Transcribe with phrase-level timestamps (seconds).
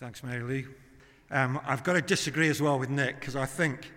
[0.00, 0.66] Thanks, Mary Lee.
[1.32, 3.90] Um, I've got to disagree as well with Nick because I think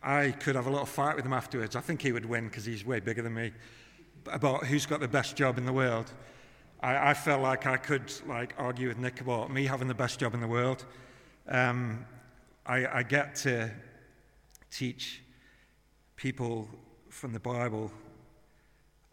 [0.00, 1.74] I could have a little fight with him afterwards.
[1.74, 3.50] I think he would win because he's way bigger than me
[4.30, 6.12] about who's got the best job in the world.
[6.80, 10.20] I, I felt like I could like argue with Nick about me having the best
[10.20, 10.84] job in the world.
[11.48, 12.06] Um,
[12.64, 13.68] I, I get to
[14.70, 15.22] teach
[16.14, 16.68] people
[17.08, 17.90] from the Bible,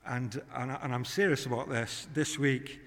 [0.06, 2.08] and, and, and I'm serious about this.
[2.14, 2.82] This week,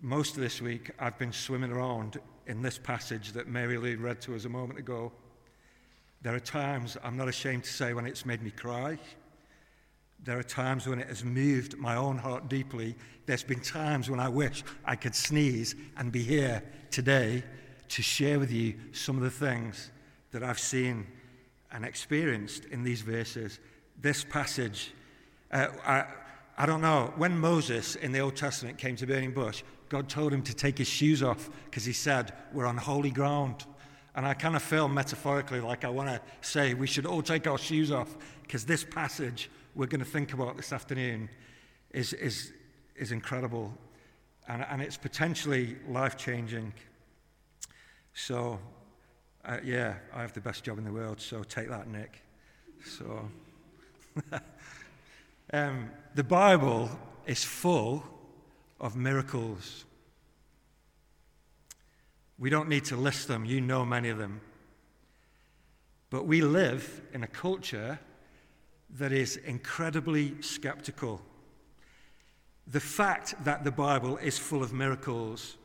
[0.00, 4.20] most of this week, I've been swimming around in this passage that Mary Lee read
[4.22, 5.12] to us a moment ago.
[6.22, 8.98] There are times, I'm not ashamed to say, when it's made me cry.
[10.22, 12.96] There are times when it has moved my own heart deeply.
[13.26, 17.44] There's been times when I wish I could sneeze and be here today
[17.90, 19.90] to share with you some of the things
[20.32, 21.06] that I've seen
[21.72, 23.60] and experienced in these verses.
[24.00, 24.92] This passage,
[25.52, 26.06] uh, I,
[26.56, 30.32] I don't know, when Moses in the Old Testament came to Burning Bush, God told
[30.32, 33.64] him to take his shoes off because he said, We're on holy ground.
[34.16, 37.46] And I kind of feel metaphorically like I want to say we should all take
[37.46, 41.28] our shoes off because this passage we're going to think about this afternoon
[41.90, 42.52] is, is,
[42.94, 43.76] is incredible
[44.48, 46.72] and, and it's potentially life changing.
[48.12, 48.60] So,
[49.44, 52.22] uh, yeah, I have the best job in the world, so take that, Nick.
[52.84, 53.28] So,
[55.52, 56.90] um, the Bible
[57.26, 58.04] is full
[58.80, 59.84] of miracles.
[62.38, 64.40] We don't need to list them, you know many of them.
[66.10, 67.98] But we live in a culture
[68.98, 71.20] that is incredibly skeptical.
[72.66, 75.56] The fact that the Bible is full of miracles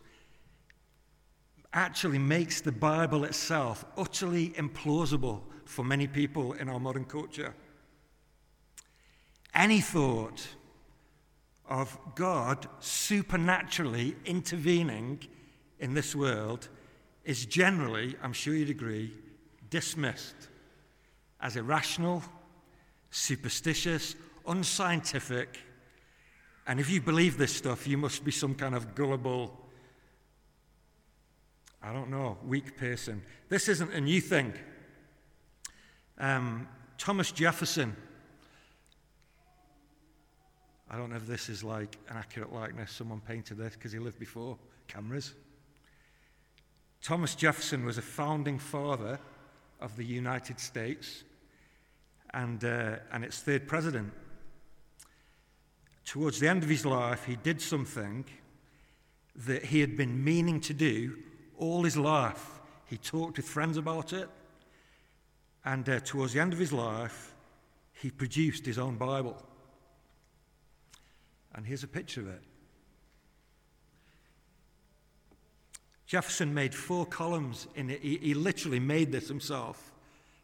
[1.73, 7.53] actually makes the Bible itself utterly implausible for many people in our modern culture.
[9.53, 10.47] Any thought
[11.69, 15.19] of God supernaturally intervening
[15.79, 16.67] in this world
[17.23, 19.13] is generally, I'm sure you'd agree,
[19.69, 20.49] dismissed
[21.39, 22.23] as irrational
[23.11, 24.15] superstitious,
[24.47, 25.59] unscientific.
[26.67, 29.57] And if you believe this stuff, you must be some kind of gullible,
[31.81, 33.21] I don't know, weak person.
[33.47, 34.53] This isn't a new thing.
[36.17, 36.67] Um,
[36.97, 37.95] Thomas Jefferson,
[40.89, 42.91] I don't know if this is like an accurate likeness.
[42.91, 44.57] Someone painted this because he lived before
[44.87, 45.33] cameras.
[47.01, 49.19] Thomas Jefferson was a founding father
[49.79, 51.23] of the United States
[52.33, 54.11] and, uh, and its third president.
[56.05, 58.25] Towards the end of his life, he did something
[59.35, 61.17] that he had been meaning to do
[61.57, 62.59] all his life.
[62.87, 64.27] He talked with friends about it,
[65.63, 67.35] and uh, towards the end of his life,
[67.93, 69.37] he produced his own Bible.
[71.59, 72.41] And here's a picture of it.
[76.05, 78.01] Jefferson made four columns in it.
[78.01, 79.91] He, he literally made this himself.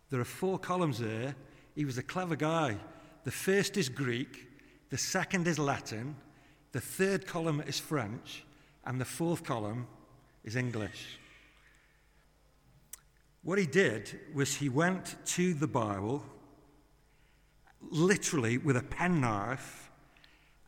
[0.09, 1.33] There are four columns there
[1.73, 2.75] he was a clever guy.
[3.23, 4.49] The first is Greek,
[4.89, 6.17] the second is Latin,
[6.73, 8.43] the third column is French,
[8.83, 9.87] and the fourth column
[10.43, 11.17] is English.
[13.41, 16.25] What he did was he went to the Bible,
[17.89, 19.84] literally with a penknife,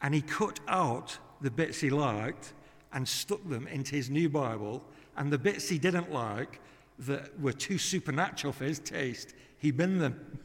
[0.02, 2.54] and he cut out the bits he liked
[2.94, 4.84] and stuck them into his new Bible,
[5.18, 6.60] and the bits he didn't like
[7.00, 10.40] that were too supernatural for his taste, he binned them.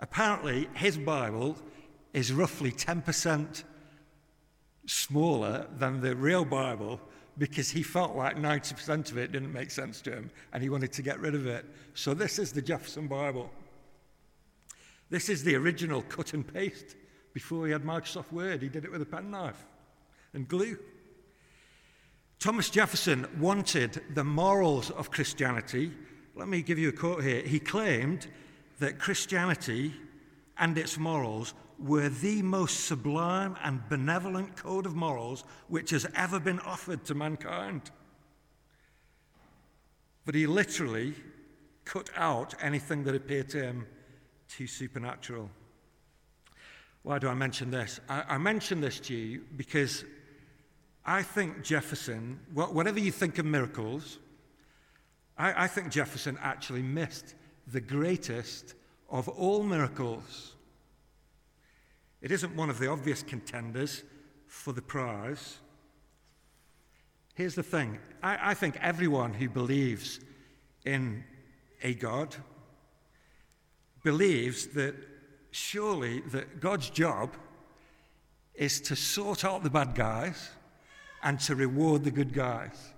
[0.00, 1.56] Apparently, his Bible
[2.12, 3.64] is roughly 10%
[4.86, 7.00] smaller than the real Bible
[7.36, 10.92] because he felt like 90% of it didn't make sense to him and he wanted
[10.92, 11.64] to get rid of it.
[11.94, 13.50] So, this is the Jefferson Bible.
[15.10, 16.96] This is the original cut and paste.
[17.32, 19.64] Before he had Microsoft Word, he did it with a penknife
[20.34, 20.78] and glue.
[22.38, 25.92] Thomas Jefferson wanted the morals of Christianity.
[26.34, 27.42] Let me give you a quote here.
[27.42, 28.28] He claimed
[28.78, 29.92] that Christianity
[30.56, 36.40] and its morals were the most sublime and benevolent code of morals which has ever
[36.40, 37.90] been offered to mankind.
[40.24, 41.14] But he literally
[41.84, 43.86] cut out anything that appeared to him
[44.48, 45.50] too supernatural.
[47.02, 48.00] Why do I mention this?
[48.08, 50.04] I, I mention this to you because
[51.04, 54.18] I think Jefferson, whatever you think of miracles,
[55.38, 57.34] I, I think Jefferson actually missed
[57.66, 58.74] the greatest
[59.08, 60.54] of all miracles.
[62.20, 64.02] It isn't one of the obvious contenders
[64.46, 65.58] for the prize.
[67.34, 70.20] Here's the thing I, I think everyone who believes
[70.84, 71.24] in
[71.82, 72.34] a God
[74.02, 74.94] believes that
[75.50, 77.34] surely that God's job
[78.54, 80.50] is to sort out the bad guys
[81.22, 82.92] and to reward the good guys.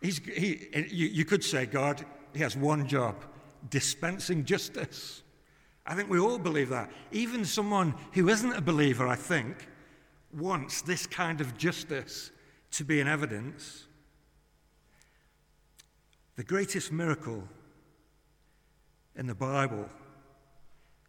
[0.00, 2.04] He's, he, you, you could say God,
[2.34, 3.24] he has one job
[3.70, 5.22] dispensing justice.
[5.86, 6.90] I think we all believe that.
[7.12, 9.68] Even someone who isn't a believer, I think,
[10.32, 12.30] wants this kind of justice
[12.72, 13.86] to be in evidence.
[16.36, 17.44] The greatest miracle
[19.16, 19.88] in the Bible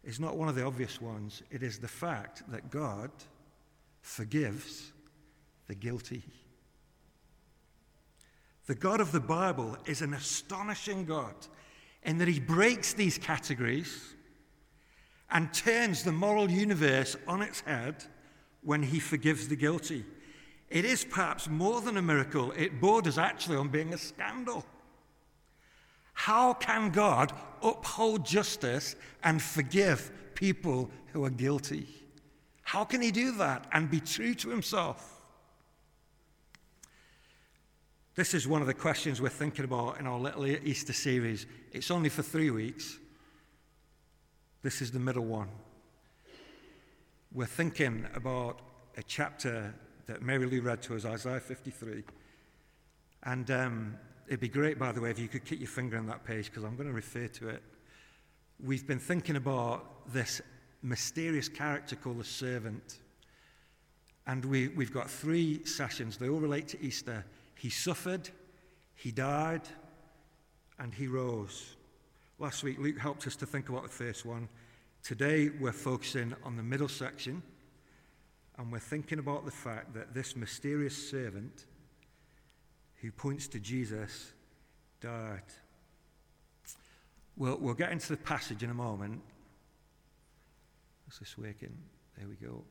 [0.08, 3.10] is not one of the obvious ones, it is the fact that God
[4.00, 4.90] forgives
[5.66, 6.22] the guilty.
[8.66, 11.34] The God of the Bible is an astonishing God
[12.04, 14.14] in that he breaks these categories
[15.30, 18.02] and turns the moral universe on its head
[18.62, 20.06] when he forgives the guilty.
[20.70, 24.64] It is perhaps more than a miracle, it borders actually on being a scandal.
[26.18, 27.32] How can God
[27.62, 31.86] uphold justice and forgive people who are guilty?
[32.62, 35.22] How can he do that and be true to himself?
[38.16, 41.46] This is one of the questions we're thinking about in our little Easter series.
[41.70, 42.98] It's only for three weeks.
[44.64, 45.48] This is the middle one.
[47.32, 48.58] We're thinking about
[48.96, 49.72] a chapter
[50.06, 52.02] that Mary Lou read to us, Isaiah 53.
[53.22, 53.94] And um,
[54.28, 56.50] It'd be great, by the way, if you could keep your finger on that page
[56.50, 57.62] because I'm going to refer to it.
[58.62, 60.42] We've been thinking about this
[60.82, 62.98] mysterious character called the servant.
[64.26, 66.18] And we, we've got three sessions.
[66.18, 67.24] They all relate to Easter.
[67.54, 68.28] He suffered,
[68.94, 69.62] he died,
[70.78, 71.76] and he rose.
[72.38, 74.46] Last week, Luke helped us to think about the first one.
[75.02, 77.42] Today, we're focusing on the middle section,
[78.58, 81.64] and we're thinking about the fact that this mysterious servant
[83.00, 84.32] who points to Jesus,
[85.00, 85.42] died.
[87.36, 89.22] We'll, we'll get into the passage in a moment.
[91.10, 91.76] Is this working?
[92.18, 92.64] There we go.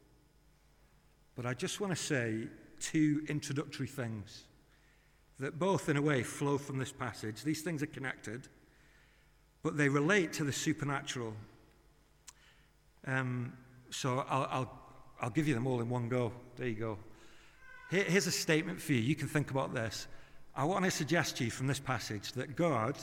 [1.35, 2.47] But I just want to say
[2.79, 4.43] two introductory things
[5.39, 7.43] that both, in a way, flow from this passage.
[7.43, 8.47] These things are connected,
[9.63, 11.33] but they relate to the supernatural.
[13.05, 13.53] Um,
[13.89, 14.79] so I'll, I'll,
[15.21, 16.33] I'll give you them all in one go.
[16.57, 16.97] There you go.
[17.89, 18.99] Here, here's a statement for you.
[18.99, 20.07] You can think about this.
[20.57, 22.97] I want to suggest to you from this passage that God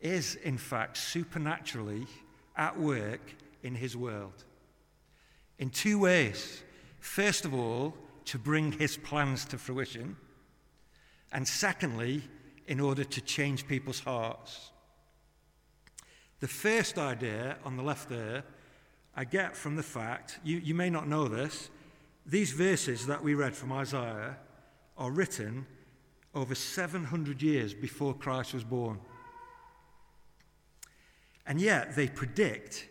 [0.00, 2.08] is, in fact, supernaturally
[2.56, 3.20] at work
[3.62, 4.44] in his world
[5.60, 6.64] in two ways.
[6.98, 7.94] First of all,
[8.24, 10.16] to bring his plans to fruition,
[11.30, 12.22] and secondly,
[12.66, 14.72] in order to change people's hearts.
[16.40, 18.42] The first idea on the left there,
[19.14, 21.70] I get from the fact, you, you may not know this,
[22.26, 24.38] these verses that we read from Isaiah
[24.96, 25.66] are written
[26.34, 28.98] over 700 years before Christ was born.
[31.46, 32.88] And yet they predict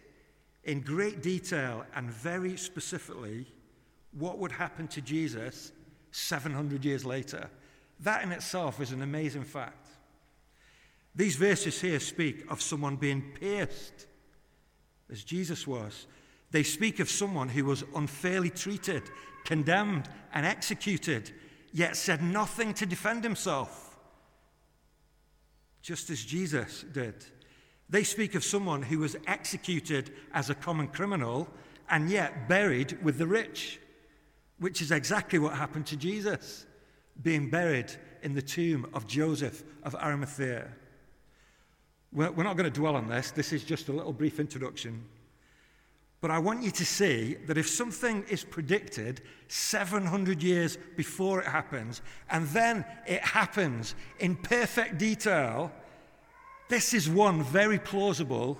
[0.63, 3.47] in great detail and very specifically
[4.11, 5.71] what would happen to Jesus
[6.11, 7.49] 700 years later.
[7.99, 9.87] That in itself is an amazing fact.
[11.15, 14.07] These verses here speak of someone being pierced,
[15.11, 16.07] as Jesus was.
[16.51, 19.03] They speak of someone who was unfairly treated,
[19.45, 21.31] condemned, and executed
[21.73, 23.97] yet said nothing to defend himself,
[25.81, 27.25] just as Jesus did.
[27.89, 31.49] They speak of someone who was executed as a common criminal
[31.89, 33.79] and yet buried with the rich,
[34.59, 36.65] which is exactly what happened to Jesus,
[37.21, 37.91] being buried
[38.21, 40.67] in the tomb of Joseph of Arimathea.
[42.13, 45.03] We're not going to dwell on this, this is just a little brief introduction.
[46.23, 51.47] But I want you to see that if something is predicted 700 years before it
[51.47, 55.69] happens, and then it happens in perfect detail,
[56.69, 58.57] this is one very plausible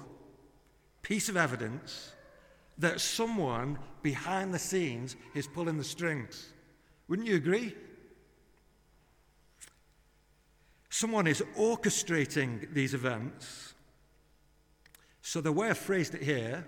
[1.04, 2.12] piece of evidence
[2.80, 6.52] that someone behind the scenes is pulling the strings.
[7.08, 7.74] Wouldn't you agree?
[10.90, 13.74] Someone is orchestrating these events.
[15.22, 16.68] So the way I phrased it here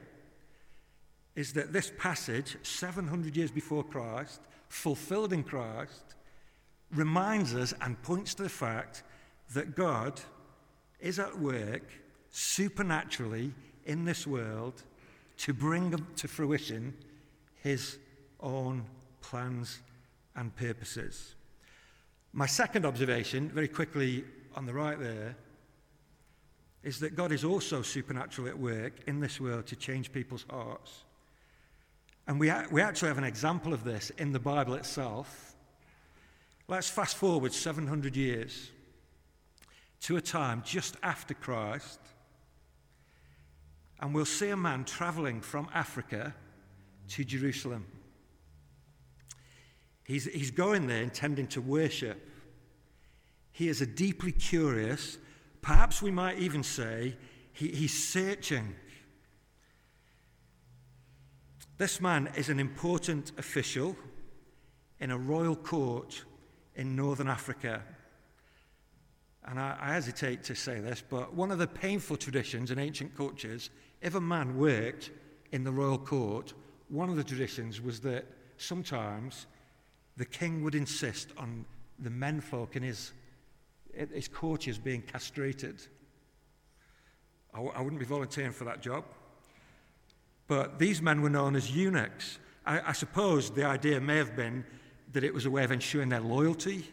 [1.36, 6.16] is that this passage, 700 years before Christ, fulfilled in Christ,
[6.92, 9.04] reminds us and points to the fact
[9.54, 10.20] that God
[11.00, 11.84] is at work
[12.32, 13.54] supernaturally
[13.86, 14.84] in this world
[15.38, 16.94] to bring to fruition
[17.62, 17.98] his
[18.40, 18.86] own
[19.22, 19.80] plans
[20.36, 21.36] and purposes.
[22.34, 24.26] My second observation, very quickly
[24.56, 25.36] on the right there,
[26.84, 31.05] is that God is also supernaturally at work in this world to change people's hearts.
[32.28, 35.56] And we, we actually have an example of this in the Bible itself.
[36.68, 38.72] Let's fast forward 700 years
[40.02, 42.00] to a time just after Christ,
[44.00, 46.34] and we'll see a man traveling from Africa
[47.10, 47.86] to Jerusalem.
[50.04, 52.30] He's, he's going there intending to worship.
[53.52, 55.18] He is a deeply curious,
[55.62, 57.16] perhaps we might even say,
[57.54, 58.76] he, he's searching.
[61.78, 63.98] This man is an important official
[65.02, 66.24] in a royal court
[66.76, 67.82] in northern Africa.
[69.44, 73.16] And I, I, hesitate to say this, but one of the painful traditions in ancient
[73.16, 75.12] cultures, if a man worked
[75.52, 76.54] in the royal court,
[76.88, 79.46] one of the traditions was that sometimes
[80.16, 81.66] the king would insist on
[82.00, 83.12] the menfolk in his,
[83.94, 85.82] his courtiers being castrated.
[87.54, 89.04] I w- I wouldn't be volunteering for that job.
[90.48, 92.40] But these men were known as eunuchs.
[92.66, 94.66] I, I suppose the idea may have been
[95.14, 96.86] that it was a way of ensuring their loyalty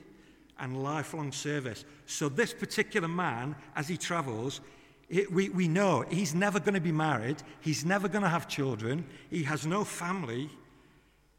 [0.59, 1.85] and lifelong service.
[2.07, 4.61] So, this particular man, as he travels,
[5.09, 8.49] it, we, we know he's never going to be married, he's never going to have
[8.49, 10.49] children, he has no family.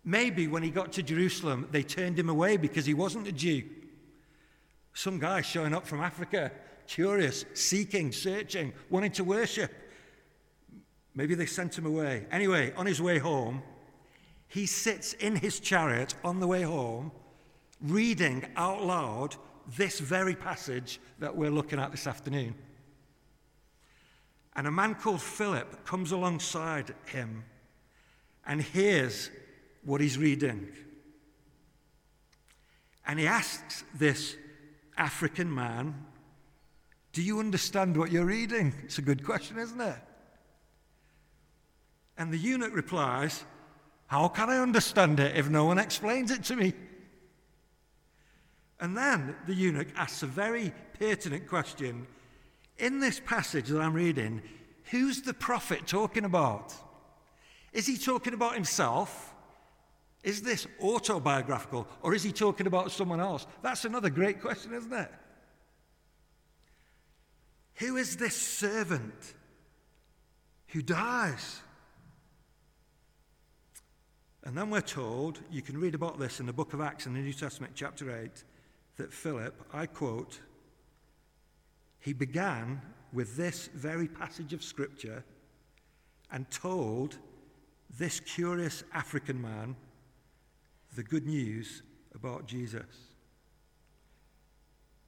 [0.06, 3.64] Maybe when he got to Jerusalem, they turned him away because he wasn't a Jew.
[4.94, 6.52] Some guy showing up from Africa,
[6.86, 9.72] curious, seeking, searching, wanting to worship.
[11.16, 12.26] Maybe they sent him away.
[12.32, 13.62] Anyway, on his way home,
[14.48, 17.12] he sits in his chariot on the way home,
[17.82, 19.36] reading out loud
[19.78, 22.56] this very passage that we're looking at this afternoon.
[24.56, 27.44] And a man called Philip comes alongside him
[28.46, 29.30] and hears
[29.84, 30.68] what he's reading.
[33.06, 34.36] And he asks this
[34.98, 36.06] African man,
[37.12, 38.74] Do you understand what you're reading?
[38.84, 39.98] It's a good question, isn't it?
[42.24, 43.44] And the eunuch replies,
[44.08, 46.72] How can I understand it if no one explains it to me?
[48.80, 52.08] And then the eunuch asks a very pertinent question.
[52.78, 54.42] In this passage that I'm reading,
[54.90, 56.74] who's the prophet talking about?
[57.74, 59.36] Is he talking about himself?
[60.24, 63.46] Is this autobiographical or is he talking about someone else?
[63.62, 65.12] That's another great question, isn't it?
[67.80, 69.34] Who is this servant
[70.68, 71.60] who dies?
[74.44, 77.14] And then we're told, you can read about this in the book of Acts in
[77.14, 78.44] the New Testament, chapter 8,
[78.98, 80.40] that Philip, I quote,
[82.00, 82.82] he began
[83.14, 85.24] with this very passage of scripture
[86.32, 87.18] and told
[87.98, 89.76] this curious African man
[90.96, 91.82] the good news
[92.14, 92.84] about Jesus.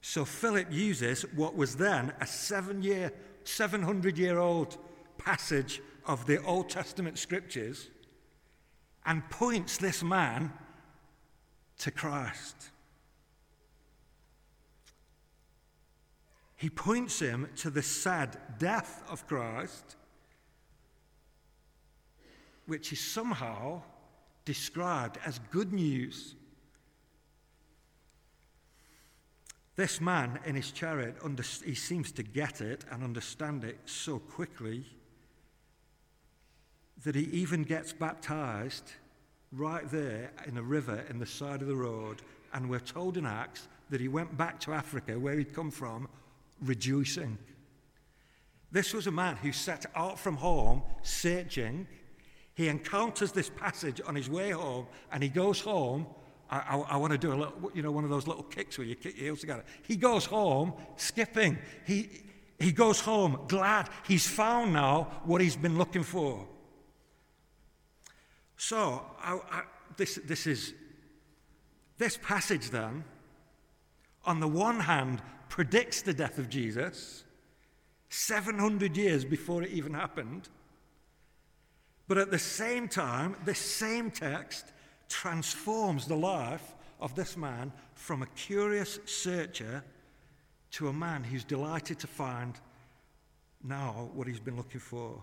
[0.02, 3.12] So Philip uses what was then a seven year,
[3.44, 4.78] 700 year old
[5.18, 7.90] passage of the Old Testament scriptures
[9.06, 10.52] and points this man
[11.80, 12.72] to Christ.
[16.56, 19.98] He points him to the sad death of Christ,
[22.66, 23.82] which is somehow
[24.46, 26.36] described as good news.
[29.76, 31.18] This man in his chariot,
[31.66, 34.86] he seems to get it and understand it so quickly
[37.04, 38.92] that he even gets baptized
[39.52, 42.22] right there in a river in the side of the road.
[42.54, 46.08] And we're told in Acts that he went back to Africa, where he'd come from,
[46.62, 47.38] rejoicing.
[48.72, 51.88] This was a man who set out from home searching.
[52.56, 56.08] He encounters this passage on his way home, and he goes home.
[56.50, 58.78] I, I, I want to do a little, you know, one of those little kicks
[58.78, 59.64] where you kick your heels together.
[59.84, 61.58] He goes home skipping.
[61.86, 62.10] He,
[62.60, 66.48] he goes home glad he's found now what he's been looking for.
[68.58, 69.64] So, I, I,
[69.98, 70.74] this, this is
[71.98, 73.04] this passage then,
[74.26, 77.24] on the one hand, predicts the death of Jesus
[78.10, 80.50] 700 years before it even happened.
[82.08, 84.72] But at the same time, this same text
[85.10, 89.84] transforms the life of this man from a curious searcher
[90.72, 92.60] to a man who's delighted to find
[93.64, 95.22] now what he's been looking for.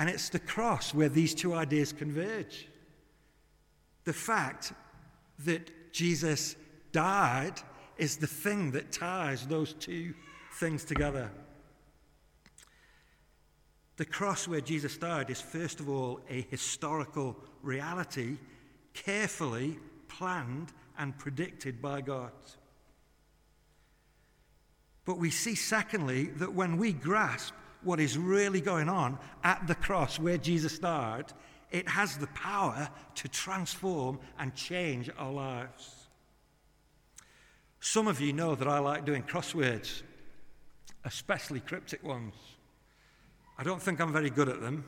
[0.00, 2.68] And it's the cross where these two ideas converge.
[4.04, 4.72] The fact
[5.40, 6.56] that Jesus
[6.90, 7.60] died
[7.98, 10.14] is the thing that ties those two
[10.54, 11.30] things together.
[13.98, 18.38] The cross where Jesus died is, first of all, a historical reality
[18.94, 19.78] carefully
[20.08, 22.32] planned and predicted by God.
[25.04, 27.52] But we see, secondly, that when we grasp
[27.82, 31.32] what is really going on at the cross where Jesus died,
[31.70, 36.08] it has the power to transform and change our lives.
[37.80, 40.02] Some of you know that I like doing crosswords,
[41.04, 42.34] especially cryptic ones.
[43.58, 44.84] I don't think I'm very good at them,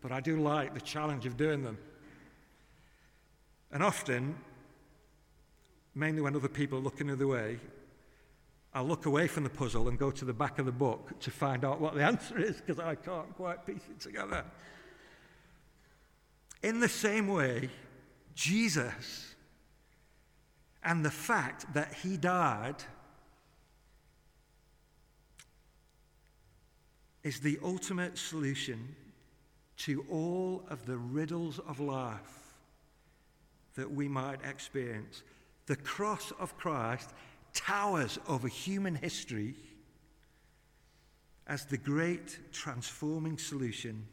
[0.00, 1.78] but I do like the challenge of doing them.
[3.70, 4.36] And often,
[5.94, 7.58] mainly when other people are looking the other way,
[8.74, 11.30] I'll look away from the puzzle and go to the back of the book to
[11.30, 14.44] find out what the answer is because I can't quite piece it together.
[16.62, 17.68] In the same way,
[18.34, 19.34] Jesus
[20.84, 22.76] and the fact that he died
[27.22, 28.96] is the ultimate solution
[29.76, 32.54] to all of the riddles of life
[33.74, 35.22] that we might experience.
[35.66, 37.10] The cross of Christ
[37.54, 39.54] towers over human history
[41.46, 44.06] as the great transforming solution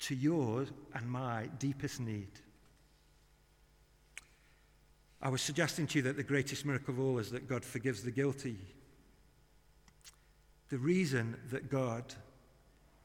[0.00, 2.28] to yours and my deepest need.
[5.22, 8.02] I was suggesting to you that the greatest miracle of all is that God forgives
[8.02, 8.58] the guilty.
[10.68, 12.04] The reason that God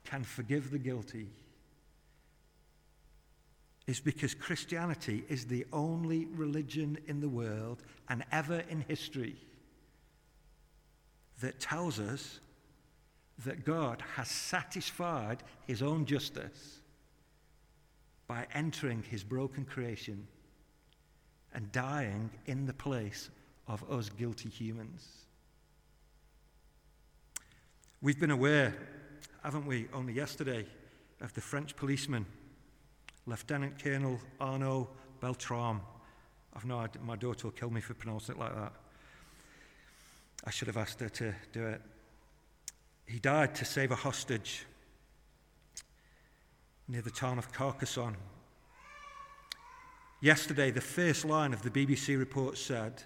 [0.04, 1.30] can forgive the guilty
[3.90, 9.36] is because Christianity is the only religion in the world and ever in history
[11.42, 12.40] that tells us
[13.46, 16.82] that God has satisfied his own justice
[18.28, 20.28] by entering his broken creation
[21.56, 23.32] and dying in the place
[23.68, 25.08] of us guilty humans.
[28.04, 28.76] We've been aware,
[29.42, 30.68] haven't we, only yesterday,
[31.22, 32.28] of the French policeman,
[33.30, 34.90] Lieutenant Colonel Arnaud
[35.22, 35.82] Beltrame.
[36.56, 38.74] I've no idea, my daughter will kill me for pronouncing it like that.
[40.46, 41.82] I should have asked her to do it.
[43.06, 44.66] He died to save a hostage
[46.88, 48.16] near the town of Carcassonne
[50.22, 53.04] Yesterday, the first line of the BBC report said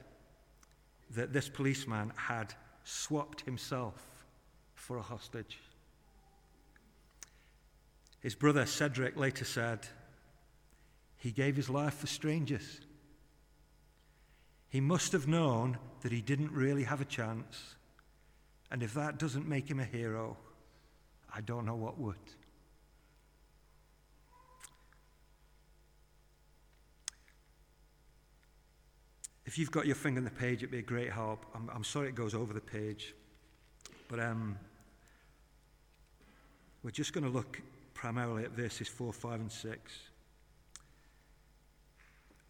[1.11, 4.25] that this policeman had swapped himself
[4.73, 5.59] for a hostage.
[8.19, 9.87] His brother Cedric later said
[11.23, 12.81] he gave his life for strangers.
[14.67, 17.75] He must have known that he didn't really have a chance.
[18.69, 20.35] And if that doesn't make him a hero,
[21.33, 22.17] I don't know what would.
[29.45, 31.45] If you've got your finger on the page, it'd be a great help.
[31.55, 33.15] I'm, I'm sorry it goes over the page.
[34.09, 34.59] But um,
[36.83, 37.61] we're just going to look
[37.93, 39.93] primarily at verses 4, 5, and 6.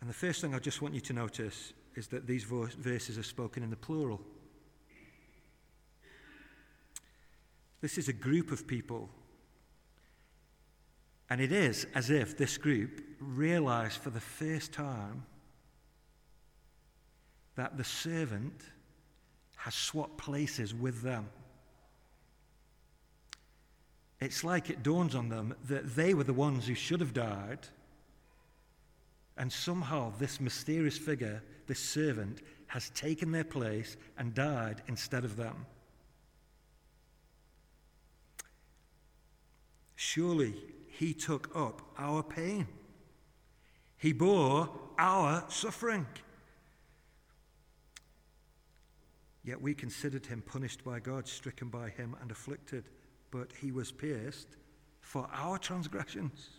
[0.03, 3.23] And the first thing I just want you to notice is that these verses are
[3.23, 4.19] spoken in the plural.
[7.79, 9.09] This is a group of people.
[11.29, 15.23] And it is as if this group realized for the first time
[17.55, 18.61] that the servant
[19.55, 21.29] has swapped places with them.
[24.19, 27.69] It's like it dawns on them that they were the ones who should have died,
[29.37, 35.35] and somehow this mysterious figure, this servant, has taken their place and died instead of
[35.35, 35.65] them.
[39.95, 40.55] Surely
[40.87, 42.67] he took up our pain.
[43.97, 46.05] He bore our suffering.
[49.43, 52.85] Yet we considered him punished by God, stricken by him, and afflicted.
[53.31, 54.47] But he was pierced
[55.01, 56.49] for our transgressions,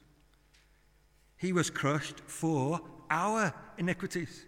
[1.44, 2.80] he was crushed for
[3.10, 4.46] our iniquities.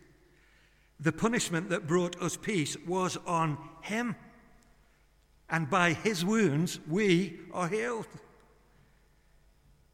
[0.99, 4.17] The punishment that brought us peace was on him.
[5.51, 8.07] And by his wounds, we are healed.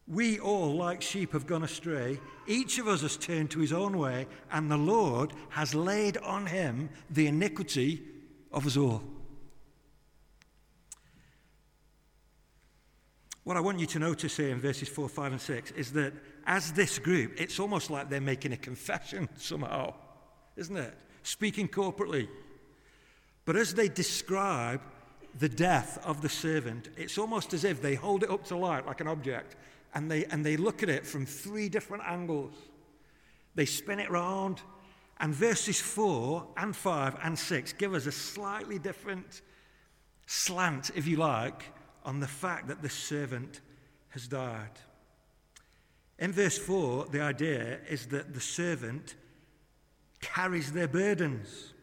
[0.06, 2.20] We all, like sheep, have gone astray.
[2.46, 6.46] Each of us has turned to his own way, and the Lord has laid on
[6.46, 8.00] him the iniquity
[8.52, 9.02] of us all.
[13.42, 16.12] What I want you to notice here in verses 4, 5, and 6 is that
[16.46, 19.94] as this group, it's almost like they're making a confession somehow,
[20.57, 20.94] isn't it?
[21.22, 22.28] Speaking corporately.
[23.44, 24.81] But as they describe
[25.38, 28.87] the death of the servant, it's almost as if they hold it up to light
[28.87, 29.57] like an object
[29.94, 32.55] and they, and they look at it from three different angles.
[33.55, 34.62] They spin it round,
[35.20, 39.42] and verses 4 and 5 and 6 give us a slightly different
[40.26, 41.64] slant, if you like,
[42.05, 43.61] on the fact that the servant
[44.11, 44.70] has died.
[46.22, 49.16] In verse 4, the idea is that the servant
[50.20, 51.74] carries their burdens.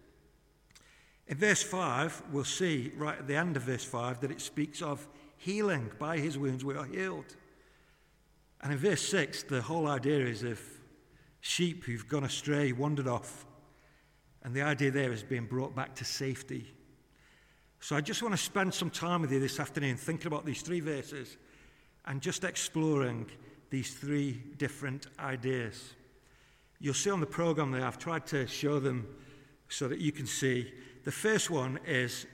[1.27, 4.81] In verse 5, we'll see right at the end of verse 5 that it speaks
[4.81, 5.91] of healing.
[5.99, 7.35] By his wounds we are healed.
[8.61, 10.61] And in verse 6, the whole idea is of
[11.41, 13.45] sheep who've gone astray, wandered off.
[14.43, 16.73] And the idea there is being brought back to safety.
[17.81, 20.61] So I just want to spend some time with you this afternoon thinking about these
[20.61, 21.35] three verses
[22.05, 23.29] and just exploring
[23.69, 25.93] these three different ideas.
[26.79, 29.07] You'll see on the program there, I've tried to show them
[29.67, 30.73] so that you can see.
[31.03, 32.25] The first one is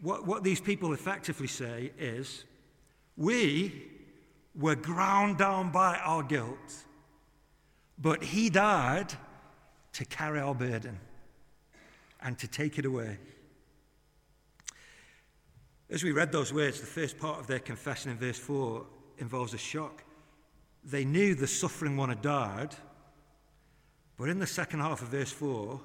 [0.00, 2.44] what, what these people effectively say is
[3.16, 3.90] we
[4.54, 6.84] were ground down by our guilt,
[7.98, 9.12] but he died
[9.94, 10.98] to carry our burden
[12.20, 13.18] and to take it away.
[15.90, 18.84] As we read those words, the first part of their confession in verse 4
[19.18, 20.02] involves a shock.
[20.84, 22.74] They knew the suffering one had died,
[24.16, 25.80] but in the second half of verse 4,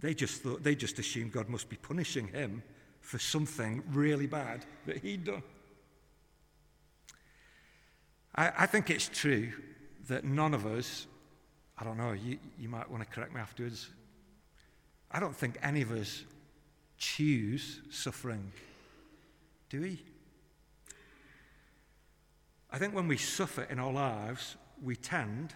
[0.00, 2.62] they just thought they just assumed God must be punishing him
[3.00, 5.42] for something really bad that he'd done.
[8.34, 9.52] I, I think it's true
[10.08, 11.06] that none of us,
[11.78, 13.88] I don't know, you, you might want to correct me afterwards.
[15.10, 16.24] I don't think any of us
[16.98, 18.52] choose suffering,
[19.70, 20.02] do we?
[22.76, 25.54] I think when we suffer in our lives, we tend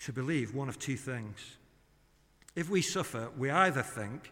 [0.00, 1.56] to believe one of two things.
[2.54, 4.30] If we suffer, we either think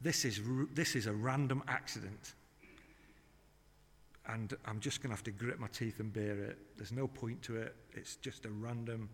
[0.00, 0.40] this is,
[0.74, 2.34] this is a random accident
[4.26, 6.58] and I'm just going to have to grit my teeth and bear it.
[6.76, 9.08] There's no point to it, it's just a random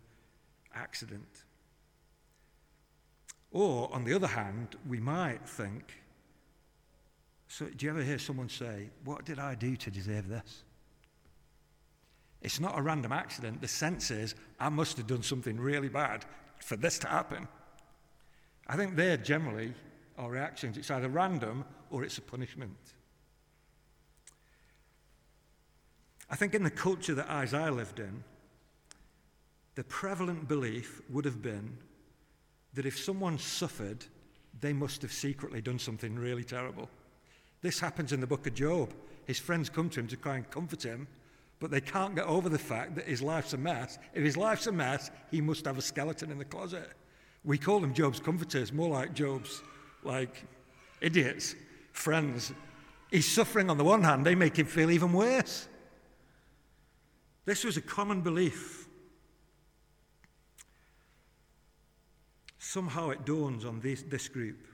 [0.74, 1.44] accident.
[3.50, 6.01] Or, on the other hand, we might think,
[7.52, 10.64] so do you ever hear someone say, What did I do to deserve this?
[12.40, 13.60] It's not a random accident.
[13.60, 16.24] The sense is, I must have done something really bad
[16.60, 17.46] for this to happen.
[18.66, 19.74] I think they're generally
[20.16, 20.78] our reactions.
[20.78, 22.94] It's either random or it's a punishment.
[26.30, 28.24] I think in the culture that Isaiah lived in,
[29.74, 31.76] the prevalent belief would have been
[32.72, 34.06] that if someone suffered,
[34.58, 36.88] they must have secretly done something really terrible.
[37.62, 38.92] This happens in the book of Job.
[39.24, 41.06] His friends come to him to try and comfort him,
[41.60, 43.98] but they can't get over the fact that his life's a mess.
[44.14, 46.90] If his life's a mess, he must have a skeleton in the closet.
[47.44, 49.62] We call them Job's comforters, more like Job's
[50.02, 50.44] like
[51.00, 51.54] idiots,
[51.92, 52.52] friends.
[53.10, 55.68] He's suffering on the one hand, they make him feel even worse.
[57.44, 58.88] This was a common belief.
[62.58, 64.66] Somehow it dawns on this, this group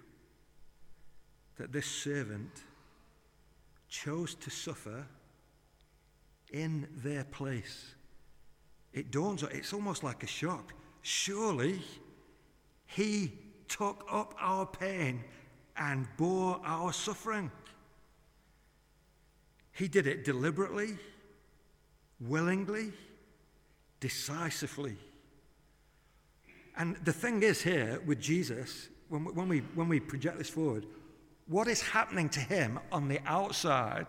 [1.57, 2.63] that this servant
[3.89, 5.07] chose to suffer
[6.53, 7.95] in their place.
[8.93, 10.73] It dawns, it's almost like a shock.
[11.03, 11.83] Surely
[12.87, 13.33] he
[13.69, 15.23] took up our pain
[15.77, 17.51] and bore our suffering.
[19.73, 20.99] He did it deliberately
[22.21, 22.93] willingly,
[24.01, 24.97] decisively.
[26.77, 30.51] And the thing is here with Jesus, when we, when we, when we project this
[30.51, 30.87] forward,
[31.49, 34.07] what is happening to him on the outside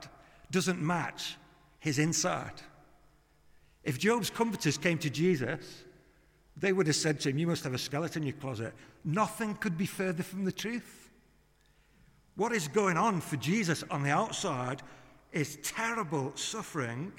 [0.51, 1.37] doesn't match
[1.79, 2.61] his inside.
[3.83, 5.83] If Job's comforters came to Jesus,
[6.57, 8.73] they would have said to him, You must have a skeleton in your closet.
[9.05, 11.09] Nothing could be further from the truth.
[12.35, 14.81] What is going on for Jesus on the outside
[15.31, 17.13] is terrible suffering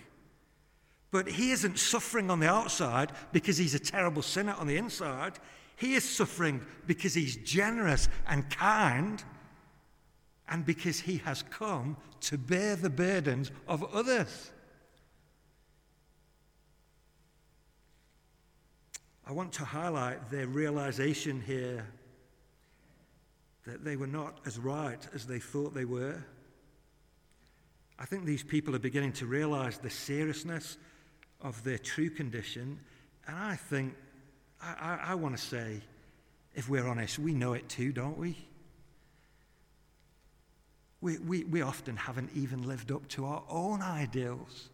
[1.11, 5.35] but he isn't suffering on the outside because he's a terrible sinner on the inside.
[5.77, 9.23] He is suffering because he's generous and kind
[10.51, 14.51] and because he has come to bear the burdens of others.
[19.27, 21.87] I want to highlight their realization here
[23.65, 26.21] that they were not as right as they thought they were.
[27.97, 30.79] I think these people are beginning to realize the seriousness
[31.41, 32.81] of their true condition.
[33.29, 33.95] And I think,
[34.61, 35.81] I, I, I want to say,
[36.57, 38.37] if we're honest, we know it too, don't we?
[41.01, 44.69] We, we, we often haven't even lived up to our own ideals,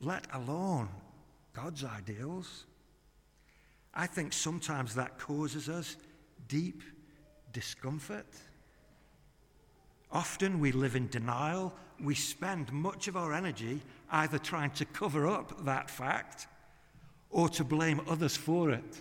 [0.00, 0.88] let alone
[1.52, 2.66] God's ideals.
[3.92, 5.96] I think sometimes that causes us
[6.46, 6.82] deep
[7.52, 8.26] discomfort.
[10.12, 11.74] Often we live in denial.
[12.00, 13.80] We spend much of our energy
[14.10, 16.46] either trying to cover up that fact
[17.30, 19.00] or to blame others for it.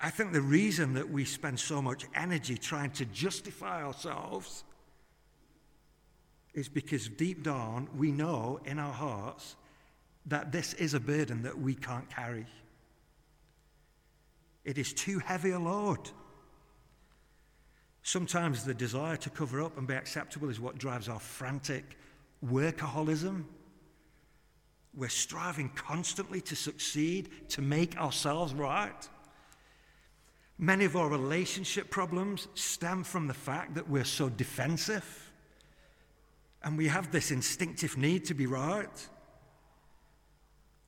[0.00, 4.64] I think the reason that we spend so much energy trying to justify ourselves
[6.52, 9.56] is because deep down we know in our hearts
[10.26, 12.46] that this is a burden that we can't carry.
[14.64, 16.10] It is too heavy a load.
[18.02, 21.96] Sometimes the desire to cover up and be acceptable is what drives our frantic
[22.46, 23.44] workaholism.
[24.94, 29.08] We're striving constantly to succeed, to make ourselves right.
[30.58, 35.32] Many of our relationship problems stem from the fact that we're so defensive
[36.62, 39.08] and we have this instinctive need to be right.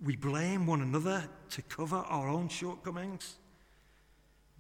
[0.03, 3.37] We blame one another to cover our own shortcomings.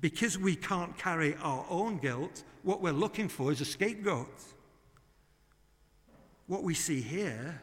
[0.00, 4.42] because we can't carry our own guilt, what we're looking for is a scapegoat.
[6.46, 7.60] What we see here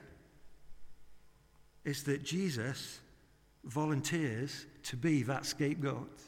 [1.86, 3.00] is that Jesus
[3.64, 6.22] volunteers to be that scapegoat.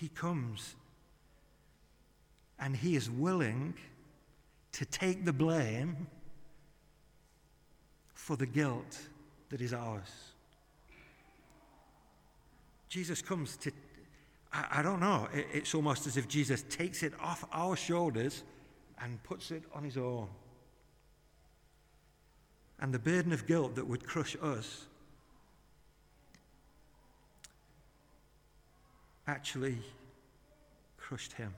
[0.00, 0.74] He comes
[2.58, 3.74] and he is willing
[4.72, 6.06] to take the blame
[8.14, 8.98] for the guilt
[9.50, 10.10] that is ours.
[12.88, 13.70] Jesus comes to,
[14.52, 18.42] I, I don't know, it, it's almost as if Jesus takes it off our shoulders
[19.00, 20.28] and puts it on his own.
[22.80, 24.86] And the burden of guilt that would crush us
[29.26, 29.78] actually
[30.96, 31.54] crushed him.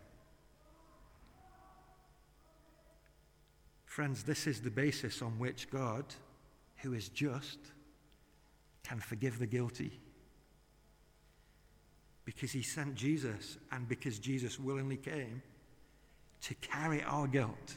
[3.85, 6.05] Friends, this is the basis on which God,
[6.83, 7.59] who is just,
[8.85, 9.99] can forgive the guilty.
[12.25, 15.43] Because he sent Jesus and because Jesus willingly came
[16.43, 17.77] to carry our guilt.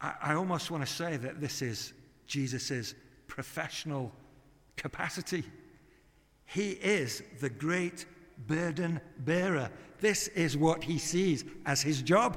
[0.00, 1.92] I, I almost want to say that this is
[2.26, 2.94] Jesus'
[3.28, 4.12] professional
[4.76, 5.44] capacity.
[6.52, 8.04] He is the great
[8.46, 9.70] burden bearer.
[10.00, 12.36] This is what he sees as his job.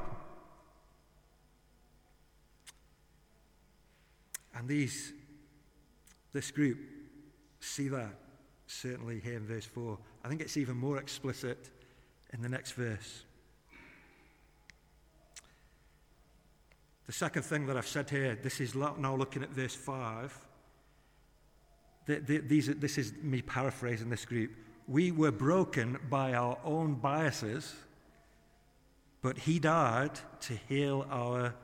[4.56, 5.12] And these,
[6.32, 6.78] this group
[7.60, 8.16] see that
[8.68, 9.98] certainly here in verse 4.
[10.24, 11.70] I think it's even more explicit
[12.32, 13.26] in the next verse.
[17.06, 20.45] The second thing that I've said here, this is now looking at verse 5.
[22.06, 24.52] The, the, these, this is me paraphrasing this group.
[24.88, 27.74] We were broken by our own biases,
[29.22, 31.56] but He died to heal our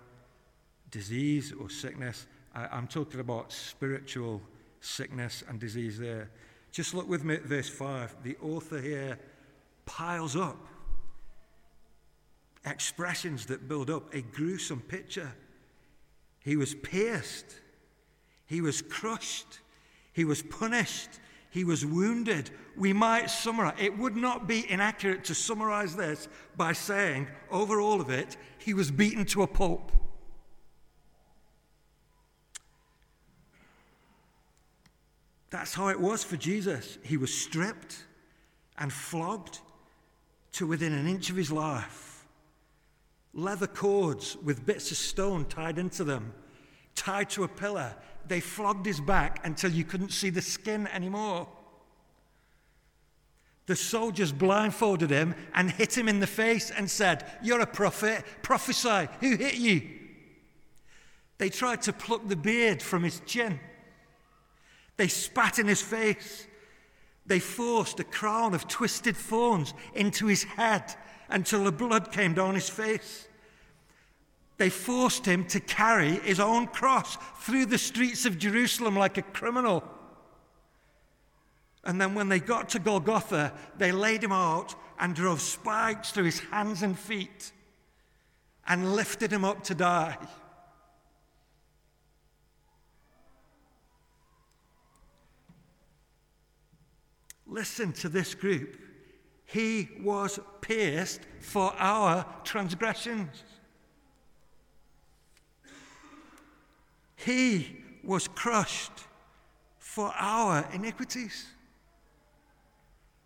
[0.89, 2.25] disease or sickness.
[2.56, 4.41] I, am talking about spiritual
[4.82, 6.30] sickness and disease there.
[6.71, 8.23] Just look with me at verse 5.
[8.23, 9.19] The author here
[9.86, 10.67] piles up
[12.65, 15.32] expressions that build up a gruesome picture.
[16.39, 17.56] He was pierced,
[18.45, 19.60] he was crushed,
[20.13, 21.10] he was punished,
[21.50, 22.50] he was wounded.
[22.78, 28.00] We might summarize, it would not be inaccurate to summarize this by saying, over all
[28.02, 29.91] of it, he was beaten to a pulp.
[35.50, 36.97] That's how it was for Jesus.
[37.04, 38.06] He was stripped
[38.78, 39.60] and flogged
[40.54, 42.12] to within an inch of his life
[43.34, 46.34] leather cords with bits of stone tied into them,
[47.01, 47.95] tied to a pillar.
[48.27, 51.47] They flogged his back until you couldn't see the skin anymore.
[53.65, 58.23] The soldiers blindfolded him and hit him in the face and said, You're a prophet,
[58.43, 59.07] prophesy.
[59.19, 59.81] Who hit you?
[61.39, 63.59] They tried to pluck the beard from his chin.
[64.97, 66.45] They spat in his face.
[67.25, 70.93] They forced a crown of twisted thorns into his head
[71.29, 73.27] until the blood came down his face.
[74.62, 79.24] They forced him to carry his own cross through the streets of Jerusalem like a
[79.24, 79.84] criminal.
[81.84, 86.26] And then when they got to Golgotha, they laid him out and drove spikes through
[86.26, 87.52] his hands and feet
[88.67, 90.15] and lifted him up to die.
[97.47, 98.78] Listen to this group.
[99.43, 103.43] He was pierced for our transgressions.
[107.25, 108.91] He was crushed
[109.77, 111.45] for our iniquities.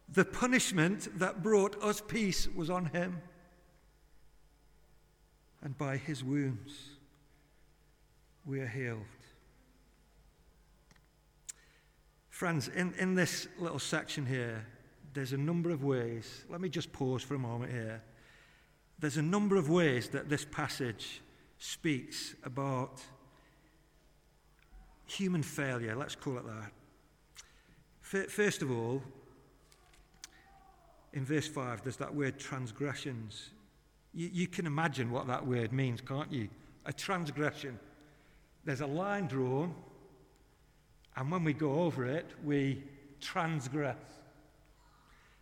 [0.10, 3.21] The punishment that brought us peace was on him.
[5.62, 6.73] And by his wounds,
[8.45, 8.99] we are healed.
[12.29, 14.65] Friends, in, in this little section here,
[15.13, 16.43] there's a number of ways.
[16.49, 18.03] Let me just pause for a moment here.
[18.99, 21.21] There's a number of ways that this passage
[21.58, 23.01] speaks about
[25.05, 26.71] human failure, let's call it that.
[28.29, 29.01] First of all,
[31.13, 33.49] in verse 5, there's that word transgressions.
[34.13, 36.49] You, you, can imagine what that word means, can't you?
[36.85, 37.79] A transgression.
[38.63, 39.73] There's a line drawn,
[41.15, 42.83] and when we go over it, we
[43.21, 43.97] transgress.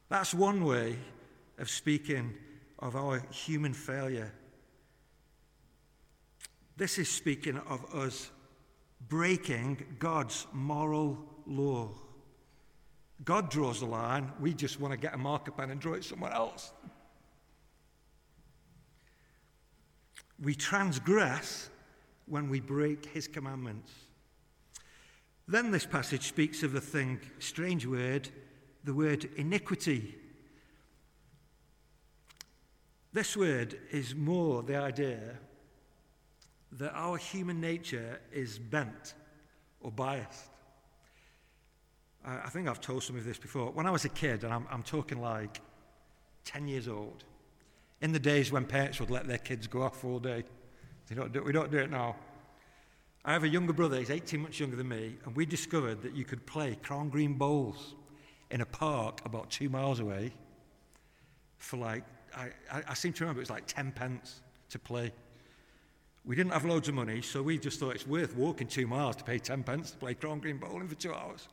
[0.10, 0.96] That's one way
[1.58, 2.34] of speaking
[2.80, 4.32] of our human failure.
[6.78, 8.32] This is speaking of us
[9.10, 11.90] breaking God's moral law.
[13.24, 16.04] God draws the line, we just want to get a marker pen and draw it
[16.04, 16.74] somewhere else.
[20.42, 21.70] We transgress
[22.26, 23.92] when we break his commandments.
[25.48, 28.30] Then this passage speaks of a thing, strange word,
[28.84, 30.16] the word iniquity.
[33.12, 35.38] This word is more the idea
[36.78, 39.14] that our human nature is bent
[39.82, 40.50] or biased.
[42.26, 43.72] I think I've told some of this before.
[43.72, 45.60] When I was a kid, and I'm, I'm talking like
[46.46, 47.26] 10 years old,
[48.02, 50.44] in the days when parents would let their kids go off all day,
[51.10, 52.16] we don't do, we don't do it now.
[53.26, 56.16] I have a younger brother, he's 18 months younger than me, and we discovered that
[56.16, 57.96] you could play Crown Green Bowls
[58.52, 60.34] in a park about two miles away
[61.58, 62.04] for like,
[62.36, 65.12] I, I, I seem to remember it was like 10 pence to play.
[66.26, 69.18] We didn't have loads of money, so we just thought it's worth walking two miles
[69.18, 71.50] to pay 10 pence to play Crown Green Bowling for two hours.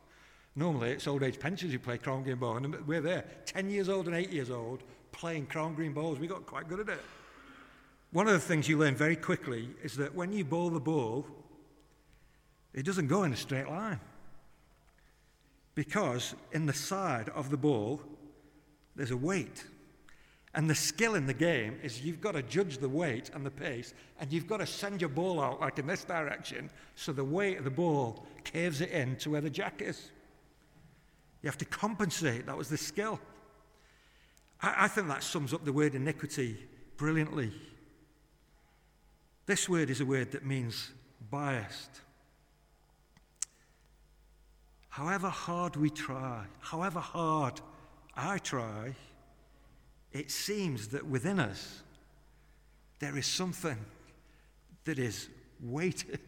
[0.55, 3.89] Normally, it's old age pensions who play Crown Green Bowling, and we're there, 10 years
[3.89, 6.19] old and 8 years old, playing Crown Green Bowls.
[6.19, 7.01] We got quite good at it.
[8.11, 11.25] One of the things you learn very quickly is that when you bowl the ball,
[12.73, 13.99] it doesn't go in a straight line.
[15.75, 18.01] Because in the side of the ball,
[18.95, 19.65] there's a weight.
[20.53, 23.51] And the skill in the game is you've got to judge the weight and the
[23.51, 27.23] pace, and you've got to send your ball out like in this direction so the
[27.23, 30.11] weight of the ball caves it in to where the jack is.
[31.41, 32.45] You have to compensate.
[32.45, 33.19] That was the skill.
[34.61, 36.57] I, I think that sums up the word iniquity
[36.97, 37.51] brilliantly.
[39.45, 40.91] This word is a word that means
[41.29, 42.01] biased.
[44.89, 47.61] However hard we try, however hard
[48.15, 48.93] I try,
[50.13, 51.81] it seems that within us
[52.99, 53.77] there is something
[54.85, 55.29] that is
[55.61, 56.19] weighted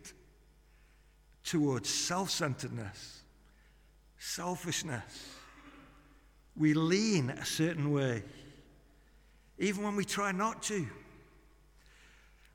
[1.43, 3.21] towards self centeredness,
[4.17, 5.35] selfishness.
[6.55, 8.23] We lean a certain way,
[9.57, 10.87] even when we try not to.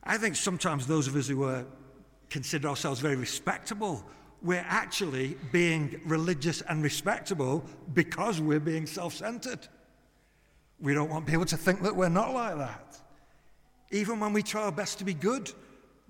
[0.05, 1.67] I think sometimes those of us who are,
[2.31, 4.05] consider ourselves very respectable,
[4.41, 9.67] we're actually being religious and respectable because we're being self centered.
[10.81, 12.99] We don't want people to think that we're not like that.
[13.91, 15.51] Even when we try our best to be good,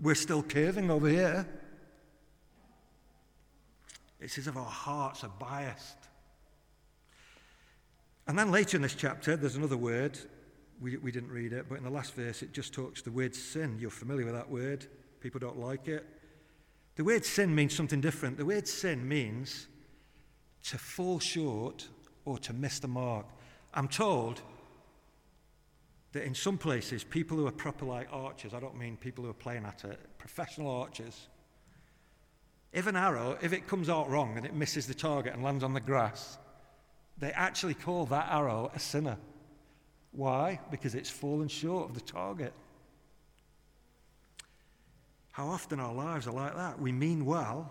[0.00, 1.46] we're still curving over here.
[4.20, 5.96] It's as if our hearts are biased.
[8.26, 10.18] And then later in this chapter, there's another word.
[10.80, 13.34] We, we didn't read it, but in the last verse, it just talks the word
[13.34, 13.78] sin.
[13.80, 14.86] You're familiar with that word.
[15.20, 16.04] People don't like it.
[16.96, 18.36] The word sin means something different.
[18.36, 19.68] The word sin means
[20.64, 21.88] to fall short
[22.24, 23.26] or to miss the mark.
[23.72, 24.42] I'm told
[26.12, 29.30] that in some places, people who are proper like archers, I don't mean people who
[29.30, 31.28] are playing at it, professional archers,
[32.72, 35.64] if an arrow, if it comes out wrong and it misses the target and lands
[35.64, 36.38] on the grass,
[37.18, 39.16] they actually call that arrow a sinner.
[40.12, 40.60] Why?
[40.70, 42.52] Because it's fallen short of the target.
[45.32, 46.80] How often our lives are like that.
[46.80, 47.70] We mean well,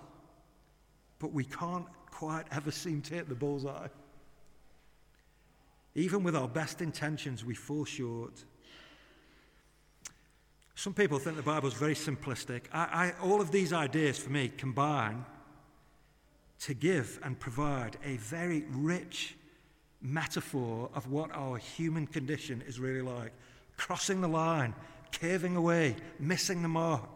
[1.20, 3.88] but we can't quite ever seem to hit the bullseye.
[5.98, 8.46] Even with our best intentions, we fall short.
[10.76, 12.66] Some people think the Bible is very simplistic.
[12.72, 15.26] I, I, all of these ideas for me combine
[16.60, 19.36] to give and provide a very rich
[20.00, 23.34] metaphor of what our human condition is really like
[23.76, 24.76] crossing the line,
[25.12, 27.10] caving away, missing the mark.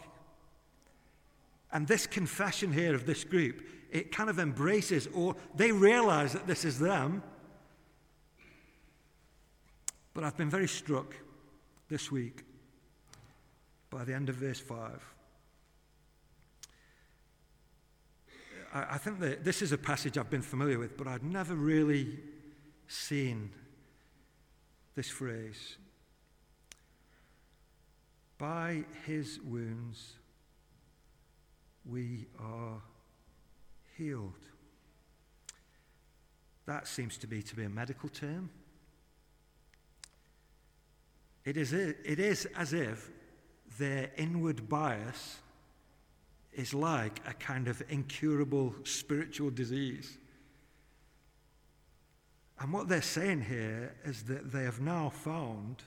[1.71, 6.47] And this confession here of this group, it kind of embraces, or they realize that
[6.47, 7.21] this is them,
[10.13, 11.15] but I've been very struck
[11.89, 12.43] this week
[13.89, 15.03] by the end of verse 5.
[18.73, 21.55] I, I think that this is a passage I've been familiar with, but I'd never
[21.55, 22.19] really
[22.87, 23.51] seen
[24.95, 25.77] this phrase.
[28.37, 30.13] By his wounds
[31.85, 32.81] we are
[33.97, 34.33] healed.
[36.65, 38.49] That seems to be to be a medical term.
[41.43, 43.09] It is, it is as if
[43.77, 45.39] their inward bias
[46.53, 50.17] is like a kind of incurable spiritual disease.
[52.59, 55.77] And what they're saying here is that they have now found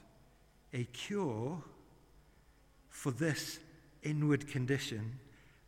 [0.72, 1.62] a cure
[2.89, 3.61] for this
[4.03, 5.18] inward condition.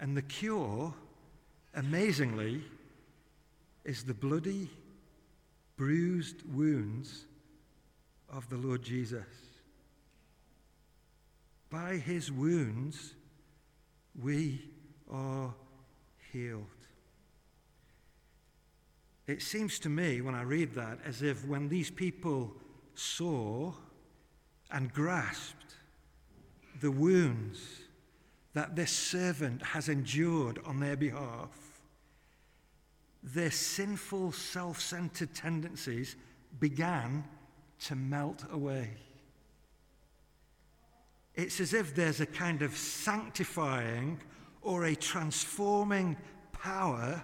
[0.00, 0.92] And the cure,
[1.74, 2.64] amazingly,
[3.84, 4.68] is the bloody,
[5.76, 7.26] bruised wounds
[8.28, 9.45] of the Lord Jesus.
[11.70, 13.14] By his wounds,
[14.20, 14.70] we
[15.10, 15.54] are
[16.32, 16.66] healed.
[19.26, 22.54] It seems to me, when I read that, as if when these people
[22.94, 23.72] saw
[24.70, 25.74] and grasped
[26.80, 27.60] the wounds
[28.54, 31.50] that this servant has endured on their behalf,
[33.22, 36.16] their sinful, self centered tendencies
[36.60, 37.24] began
[37.80, 38.90] to melt away.
[41.36, 44.20] It's as if there's a kind of sanctifying
[44.62, 46.16] or a transforming
[46.52, 47.22] power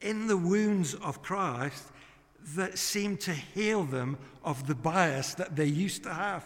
[0.00, 1.84] in the wounds of Christ
[2.56, 6.44] that seem to heal them of the bias that they used to have.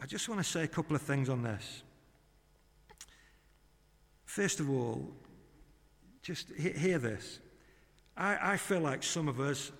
[0.00, 1.82] I just want to say a couple of things on this.
[4.24, 5.06] First of all,
[6.22, 7.38] just hear this.
[8.16, 9.70] I, I feel like some of us,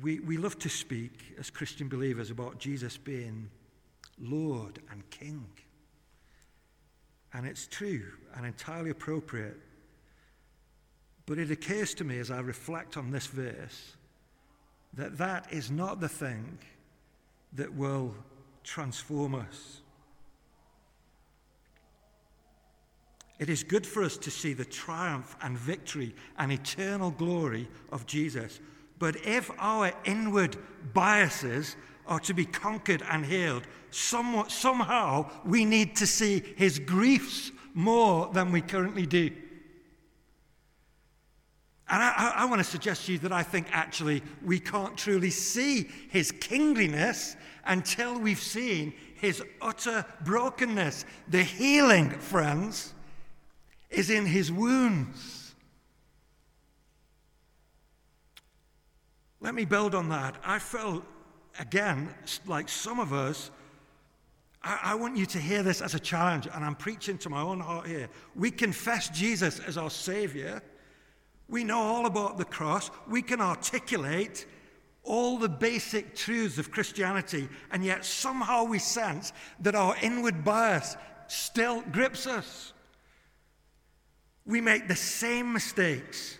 [0.00, 3.50] we, we love to speak as Christian believers about Jesus being
[4.20, 5.46] Lord and King.
[7.32, 9.56] And it's true and entirely appropriate.
[11.26, 13.92] But it occurs to me as I reflect on this verse
[14.94, 16.58] that that is not the thing
[17.52, 18.14] that will
[18.64, 19.80] transform us.
[23.38, 28.06] It is good for us to see the triumph and victory and eternal glory of
[28.06, 28.58] Jesus.
[28.98, 30.56] But if our inward
[30.92, 31.76] biases
[32.06, 38.30] are to be conquered and healed, somewhat, somehow we need to see his griefs more
[38.32, 39.30] than we currently do.
[41.90, 44.96] And I, I, I want to suggest to you that I think actually we can't
[44.96, 51.04] truly see his kingliness until we've seen his utter brokenness.
[51.28, 52.94] The healing, friends,
[53.90, 55.37] is in his wounds.
[59.40, 60.36] Let me build on that.
[60.44, 61.04] I feel,
[61.58, 62.14] again,
[62.46, 63.50] like some of us,
[64.62, 67.40] I, I, want you to hear this as a challenge, and I'm preaching to my
[67.40, 68.08] own heart here.
[68.34, 70.62] We confess Jesus as our Savior.
[71.48, 72.90] We know all about the cross.
[73.08, 74.46] We can articulate
[75.04, 80.96] all the basic truths of Christianity, and yet somehow we sense that our inward bias
[81.28, 82.72] still grips us
[84.48, 86.38] we make the same mistakes.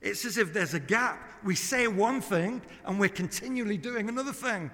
[0.00, 1.18] It's as if there's a gap.
[1.44, 4.70] We say one thing and we're continually doing another thing.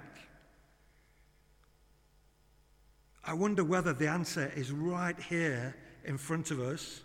[3.25, 7.01] I wonder whether the answer is right here in front of us.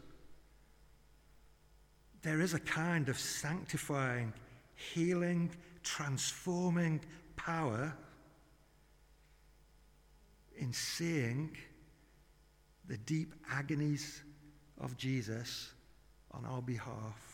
[2.22, 4.34] There is a kind of sanctifying,
[4.76, 5.50] healing,
[5.84, 7.00] transforming
[7.38, 7.96] power
[10.58, 11.56] in seeing
[12.90, 14.24] the deep agonies
[14.82, 15.72] of Jesus
[16.32, 17.29] on our behalf.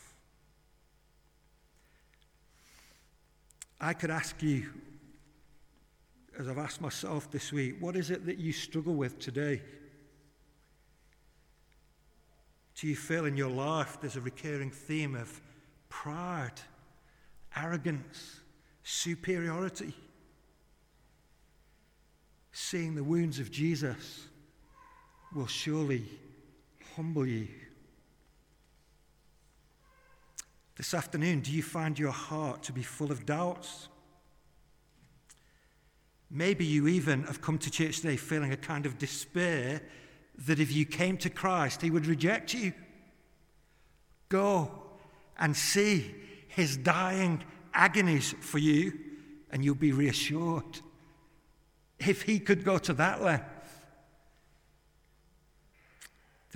[3.80, 4.70] I could ask you,
[6.38, 9.62] as I've asked myself this week, what is it that you struggle with today?
[12.74, 15.40] Do you feel in your life there's a recurring theme of
[15.88, 16.60] pride,
[17.56, 18.40] arrogance,
[18.82, 19.94] superiority?
[22.52, 24.26] Seeing the wounds of Jesus
[25.34, 26.04] will surely
[26.96, 27.48] humble you.
[30.76, 33.88] This afternoon, do you find your heart to be full of doubts?
[36.30, 39.80] Maybe you even have come to church today feeling a kind of despair
[40.46, 42.72] that if you came to Christ, he would reject you.
[44.28, 44.70] Go
[45.38, 46.14] and see
[46.48, 48.92] his dying agonies for you,
[49.50, 50.80] and you'll be reassured.
[51.98, 53.56] If he could go to that length,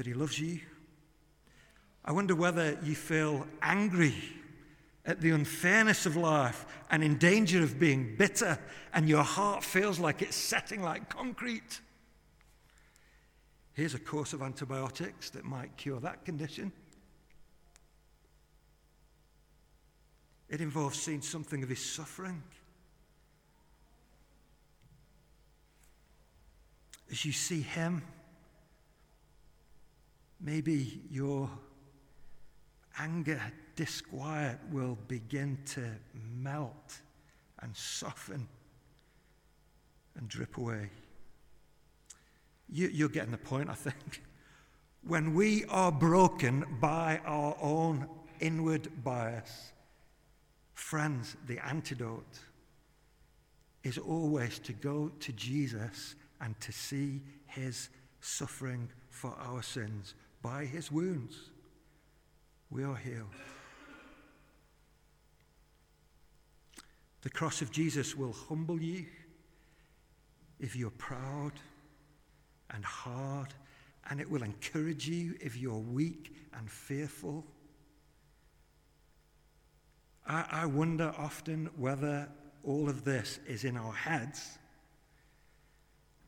[0.01, 0.61] that He loves you.
[2.11, 4.17] I wonder whether you feel angry
[5.07, 8.59] at the unfairness of life and in danger of being bitter,
[8.93, 11.81] and your heart feels like it's setting like concrete.
[13.75, 16.73] Here's a course of antibiotics that might cure that condition.
[20.49, 22.43] It involves seeing something of his suffering.
[27.09, 28.03] As you see him,
[30.41, 31.51] Maybe your
[33.01, 33.41] anger,
[33.77, 35.83] disquiet will begin to
[36.37, 36.99] melt
[37.61, 38.47] and soften
[40.17, 40.91] and drip away.
[42.69, 44.23] You, are getting the point, I think.
[45.03, 48.07] When we are broken by our own
[48.39, 49.73] inward bias,
[50.75, 52.39] friends, the antidote
[53.83, 57.89] is always to go to Jesus and to see his
[58.21, 61.50] suffering for our sins by his wounds,
[62.71, 63.35] we are healed.
[67.23, 69.07] The cross of Jesus will humble you
[70.59, 71.53] if you're proud
[72.71, 73.53] and hard,
[74.09, 77.45] and it will encourage you if you're weak and fearful.
[80.27, 82.29] I, I wonder often whether
[82.63, 84.59] all of this is in our heads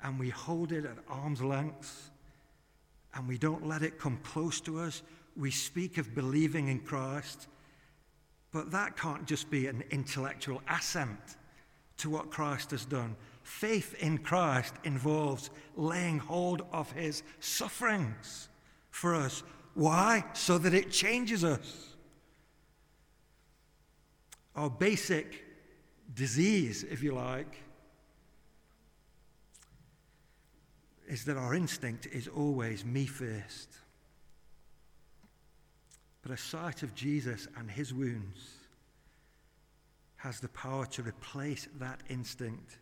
[0.02, 2.10] and we hold it at arm's length
[3.14, 5.02] and we don't let it come close to us.
[5.36, 7.48] We speak of believing in Christ,
[8.52, 11.36] but that can't just be an intellectual assent
[11.98, 13.16] to what Christ has done.
[13.42, 18.48] Faith in Christ involves laying hold of his sufferings
[18.90, 19.42] for us.
[19.74, 20.24] Why?
[20.34, 21.96] So that it changes us.
[24.54, 25.44] Our basic
[26.14, 27.62] disease, if you like,
[31.08, 33.68] is that our instinct is always me first.
[36.22, 38.40] But a sight of Jesus and his wounds
[40.16, 42.78] has the power to replace that instinct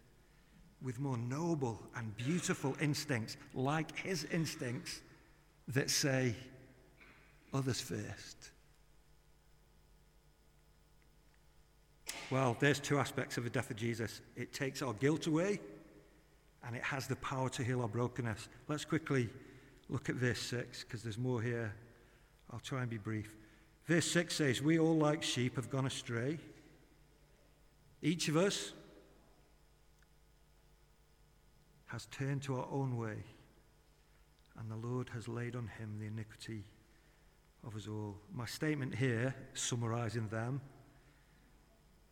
[0.82, 5.00] with more noble and beautiful instincts, like his instincts
[5.68, 6.34] that say,
[7.52, 8.50] others first.
[12.30, 15.60] Well, there's two aspects of the death of Jesus it takes our guilt away,
[16.66, 18.48] and it has the power to heal our brokenness.
[18.68, 19.28] Let's quickly
[19.88, 21.74] look at verse 6, because there's more here.
[22.52, 23.34] I'll try and be brief.
[23.84, 26.38] Verse 6 says, We all, like sheep, have gone astray.
[28.02, 28.72] Each of us
[31.86, 33.24] has turned to our own way,
[34.58, 36.64] and the Lord has laid on him the iniquity
[37.66, 38.16] of us all.
[38.32, 40.60] My statement here, summarizing them,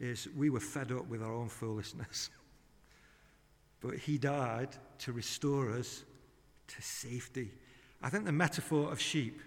[0.01, 2.31] is we were fed up with our own foolishness.
[3.81, 6.05] but he died to restore us
[6.67, 7.53] to safety.
[8.03, 9.41] I think the metaphor of sheep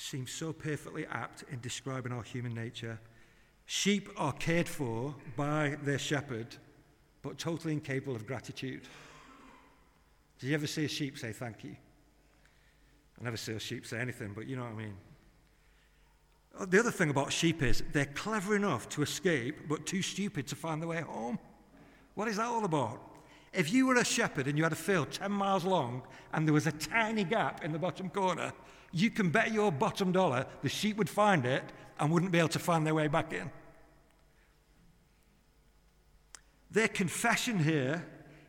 [0.00, 2.98] seems so perfectly apt in describing our human nature.
[3.66, 6.56] Sheep are cared for by their shepherd,
[7.22, 8.82] but totally incapable of gratitude.
[10.38, 11.76] Did you ever see a sheep say thank you?
[13.20, 14.96] I never see a sheep say anything, but you know what I mean.
[16.58, 20.46] Uh, the other thing about sheep is they're clever enough to escape, but too stupid
[20.48, 21.38] to find their way home.
[22.14, 23.00] What is that all about?
[23.52, 26.54] If you were a shepherd and you had a field 10 miles long and there
[26.54, 28.52] was a tiny gap in the bottom corner,
[28.92, 31.62] you can bet your bottom dollar the sheep would find it
[31.98, 33.50] and wouldn't be able to find their way back in.
[36.70, 38.06] Their confession here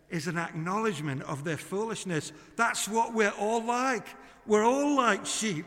[0.09, 2.31] is an acknowledgement of their foolishness.
[2.55, 4.07] That's what we're all like.
[4.45, 5.65] We're all like sheep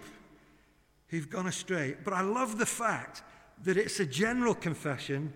[1.08, 1.96] who've gone astray.
[2.04, 3.22] But I love the fact
[3.64, 5.32] that it's a general confession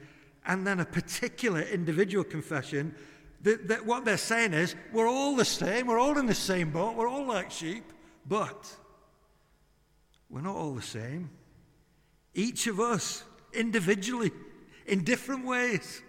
[0.46, 2.94] and then a particular individual confession.
[3.42, 6.70] That, that what they're saying is, we're all the same, we're all in the same
[6.70, 7.84] boat, we're all like sheep,
[8.26, 8.74] but
[10.30, 11.30] we're not all the same.
[12.34, 14.30] Each of us, individually,
[14.86, 16.02] in different ways,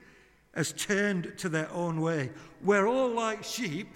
[0.53, 2.31] has turned to their own way.
[2.63, 3.87] We're all like sheep,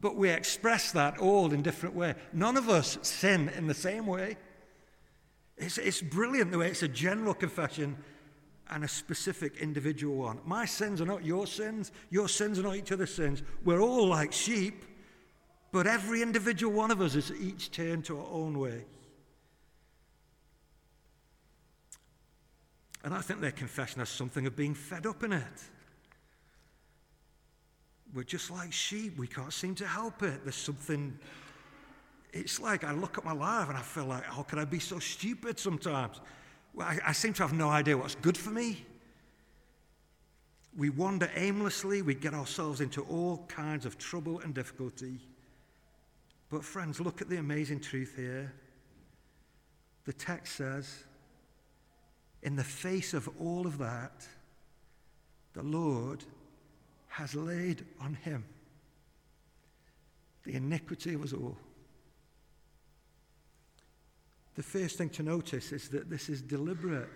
[0.00, 2.16] but we express that all in different ways.
[2.32, 4.36] None of us sin in the same way.
[5.56, 7.96] It's, it's brilliant the way it's a general confession
[8.70, 10.40] and a specific individual one.
[10.44, 13.42] My sins are not your sins, your sins are not each other's sins.
[13.64, 14.84] We're all like sheep,
[15.70, 18.84] but every individual one of us is each turned to our own way.
[23.04, 25.62] And I think their confession has something of being fed up in it.
[28.14, 29.18] We're just like sheep.
[29.18, 30.42] We can't seem to help it.
[30.44, 31.18] There's something
[32.34, 34.80] it's like I look at my life and I feel like, how could I be
[34.80, 36.20] so stupid sometimes?
[36.74, 38.84] Well, I, I seem to have no idea what's good for me.
[40.76, 45.20] We wander aimlessly, we get ourselves into all kinds of trouble and difficulty.
[46.50, 48.52] But, friends, look at the amazing truth here.
[50.04, 51.04] The text says,
[52.44, 54.26] in the face of all of that,
[55.54, 56.22] the Lord
[57.08, 58.44] has laid on him
[60.44, 61.56] the iniquity of us all.
[64.56, 67.08] The first thing to notice is that this is deliberate.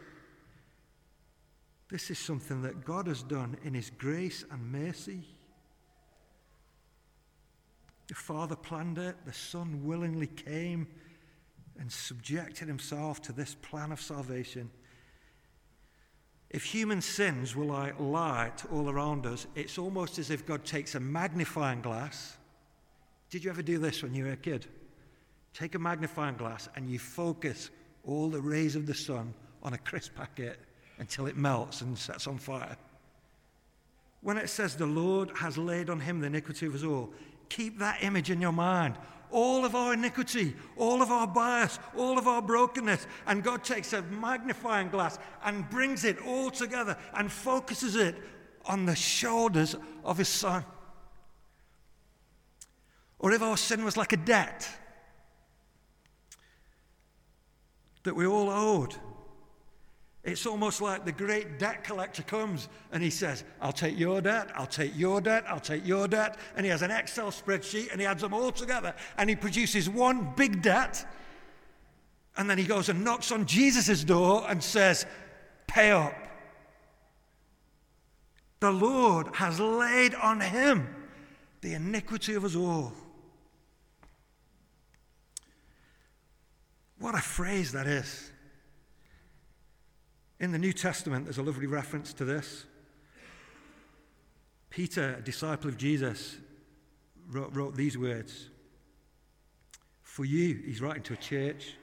[1.89, 5.25] This is something that God has done in His grace and mercy.
[8.09, 10.89] The Father planned it, the Son willingly came
[11.79, 14.71] and subjected Himself to this plan of salvation.
[16.51, 20.95] If human sins were like light all around us, it's almost as if God takes
[20.95, 22.37] a magnifying glass.
[23.31, 24.67] Did you ever do this when you were a kid?
[25.53, 27.71] Take a magnifying glass and you focus
[28.05, 30.59] all the rays of the sun on a crisp packet
[30.99, 32.77] until it melts and sets on fire.
[34.23, 37.13] When it says the Lord has laid on him the iniquity of us all,
[37.49, 38.95] keep that image in your mind.
[39.31, 43.07] All of our iniquity, all of our bias, all of our brokenness.
[43.27, 48.17] And God takes a magnifying glass and brings it all together and focuses it
[48.65, 50.65] on the shoulders of his son.
[53.19, 54.69] Or if our sin was like a debt,
[58.05, 58.95] that we all owed.
[60.29, 64.51] It's almost like the great debt collector comes and he says, I'll take your debt,
[64.55, 66.37] I'll take your debt, I'll take your debt.
[66.55, 69.89] And he has an Excel spreadsheet and he adds them all together and he produces
[69.89, 71.05] one big debt.
[72.37, 75.07] And then he goes and knocks on Jesus' door and says,
[75.67, 76.15] Pay up.
[78.61, 80.95] The Lord has laid on him
[81.63, 82.93] the iniquity of us all.
[86.99, 88.31] What a phrase that is.
[90.41, 92.65] In the New Testament, there's a lovely reference to this.
[94.71, 96.37] Peter, a disciple of Jesus,
[97.31, 98.49] wrote, wrote these words
[100.03, 101.75] For you, he's writing to a church,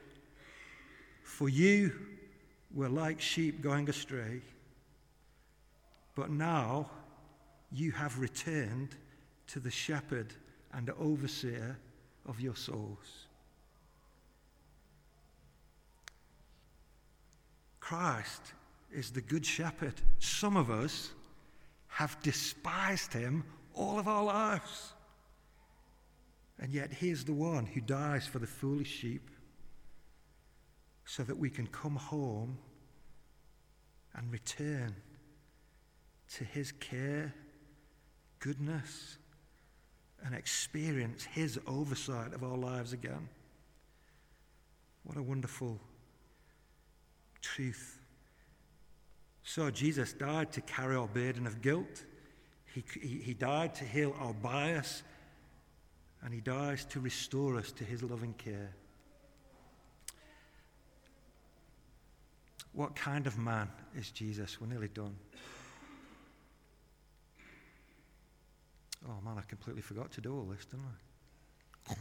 [1.22, 1.92] for you
[2.74, 4.40] were like sheep going astray,
[6.14, 6.90] but now
[7.70, 8.96] you have returned
[9.48, 10.32] to the shepherd
[10.72, 11.76] and overseer
[12.24, 13.25] of your souls.
[17.86, 18.42] Christ
[18.92, 19.94] is the good shepherd.
[20.18, 21.12] Some of us
[21.86, 24.92] have despised him all of our lives.
[26.58, 29.30] And yet, he is the one who dies for the foolish sheep
[31.04, 32.58] so that we can come home
[34.16, 34.92] and return
[36.34, 37.32] to his care,
[38.40, 39.18] goodness,
[40.24, 43.28] and experience his oversight of our lives again.
[45.04, 45.80] What a wonderful
[47.46, 47.98] truth.
[49.42, 52.04] So Jesus died to carry our burden of guilt.
[52.74, 55.02] He, he, he died to heal our bias.
[56.22, 58.72] And he dies to restore us to his loving care.
[62.72, 64.60] What kind of man is Jesus?
[64.60, 65.16] We're nearly done.
[69.08, 70.84] Oh man, I completely forgot to do all this, didn't
[71.88, 71.94] I?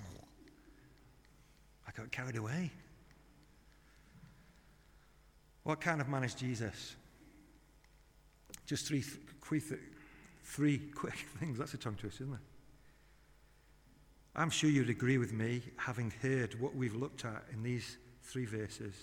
[1.87, 2.71] I got carried away.
[5.65, 6.95] What kind of man is Jesus?
[8.67, 9.03] Just three,
[9.41, 9.63] quick,
[10.43, 11.57] three quick things.
[11.57, 12.39] That's a tongue twister, isn't it?
[14.35, 18.45] I'm sure you'd agree with me, having heard what we've looked at in these three
[18.45, 18.93] verses.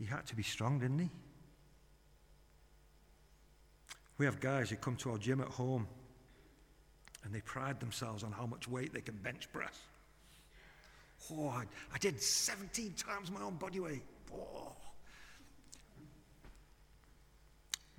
[0.00, 1.10] He had to be strong, didn't he?
[4.18, 5.86] We have guys who come to our gym at home
[7.24, 9.78] and they pride themselves on how much weight they can bench press.
[11.30, 14.02] Oh, I, I did 17 times my own body weight.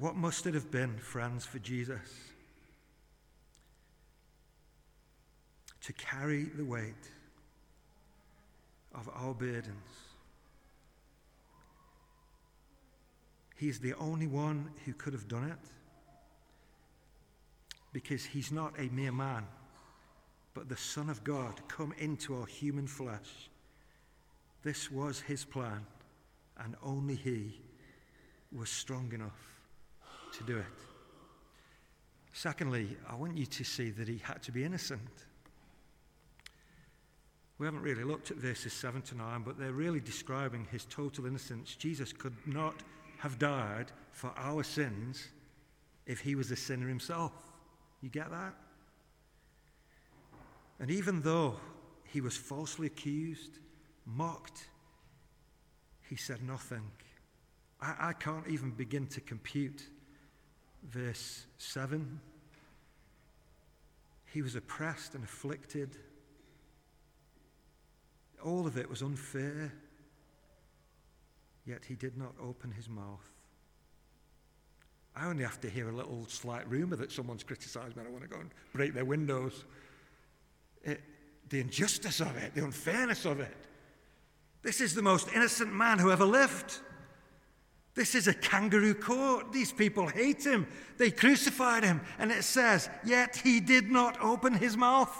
[0.03, 2.01] What must it have been, friends, for Jesus
[5.79, 7.09] to carry the weight
[8.93, 9.88] of our burdens?
[13.55, 15.69] He's the only one who could have done it
[17.93, 19.47] because he's not a mere man,
[20.53, 23.49] but the Son of God come into our human flesh.
[24.63, 25.86] This was his plan
[26.59, 27.61] and only He
[28.51, 29.39] was strong enough
[30.37, 30.65] to do it.
[32.33, 35.25] Secondly, I want you to see that He had to be innocent.
[37.59, 41.27] We haven't really looked at verses 7 to 9, but they're really describing His total
[41.27, 41.75] innocence.
[41.75, 42.81] Jesus could not
[43.19, 45.27] have died for our sins
[46.05, 47.31] if He was a sinner Himself.
[48.01, 48.55] You get that?
[50.79, 51.55] And even though
[52.05, 53.59] He was falsely accused,
[54.05, 54.67] mocked,
[56.09, 56.83] he said nothing.
[57.81, 59.83] I, I can't even begin to compute
[60.89, 62.19] verse 7.
[64.25, 65.97] He was oppressed and afflicted.
[68.43, 69.71] All of it was unfair,
[71.65, 73.29] yet he did not open his mouth.
[75.15, 78.03] I only have to hear a little slight rumor that someone's criticized me.
[78.05, 79.63] I want to go and break their windows.
[80.83, 81.01] It,
[81.49, 83.55] the injustice of it, the unfairness of it.
[84.64, 86.80] This is the most innocent man who ever lived.
[87.95, 89.51] This is a kangaroo court.
[89.51, 90.66] These people hate him.
[90.97, 92.01] They crucified him.
[92.18, 95.16] And it says, Yet he did not open his mouth.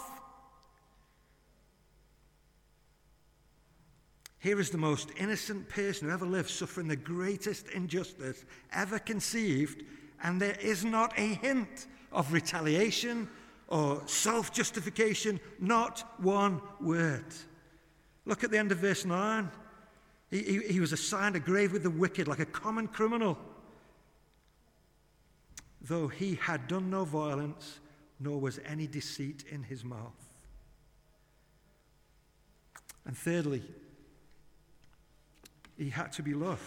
[4.38, 9.84] Here is the most innocent person who ever lived suffering the greatest injustice ever conceived,
[10.22, 13.28] and there is not a hint of retaliation
[13.68, 17.24] or self justification, not one word.
[18.26, 19.50] Look at the end of verse 9.
[20.30, 23.38] He, he, he was assigned a grave with the wicked, like a common criminal.
[25.82, 27.80] Though he had done no violence,
[28.18, 30.12] nor was any deceit in his mouth.
[33.06, 33.62] And thirdly,
[35.76, 36.62] he had to be loved.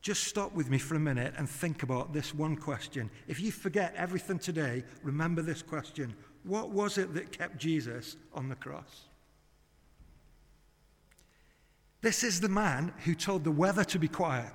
[0.00, 3.10] Just stop with me for a minute and think about this one question.
[3.28, 8.48] If you forget everything today, remember this question What was it that kept Jesus on
[8.48, 9.04] the cross?
[12.02, 14.52] This is the man who told the weather to be quiet.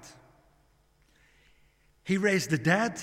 [2.03, 3.01] He raised the dead.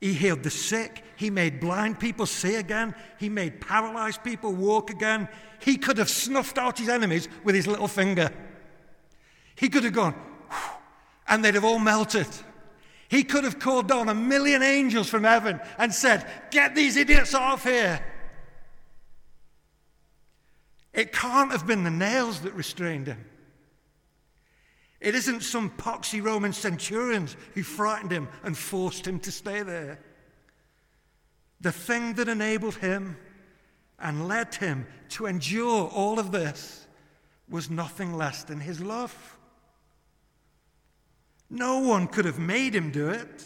[0.00, 1.04] He healed the sick.
[1.16, 2.94] He made blind people see again.
[3.18, 5.28] He made paralyzed people walk again.
[5.60, 8.30] He could have snuffed out his enemies with his little finger.
[9.56, 10.14] He could have gone,
[11.26, 12.28] and they'd have all melted.
[13.08, 17.34] He could have called down a million angels from heaven and said, Get these idiots
[17.34, 18.00] off here.
[20.92, 23.24] It can't have been the nails that restrained him.
[25.00, 30.00] It isn't some poxy Roman centurions who frightened him and forced him to stay there.
[31.60, 33.16] The thing that enabled him
[33.98, 36.86] and led him to endure all of this
[37.48, 39.38] was nothing less than his love.
[41.50, 43.44] No one could have made him do it.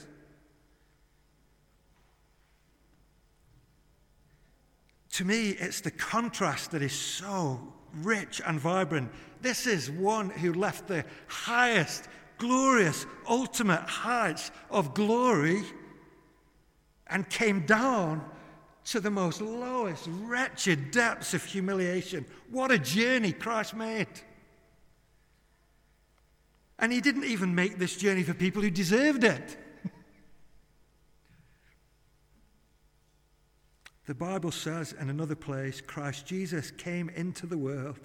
[5.12, 9.12] To me, it's the contrast that is so rich and vibrant.
[9.42, 15.64] This is one who left the highest, glorious, ultimate heights of glory
[17.08, 18.24] and came down
[18.84, 22.24] to the most lowest, wretched depths of humiliation.
[22.50, 24.06] What a journey Christ made.
[26.78, 29.56] And he didn't even make this journey for people who deserved it.
[34.06, 37.98] the Bible says in another place Christ Jesus came into the world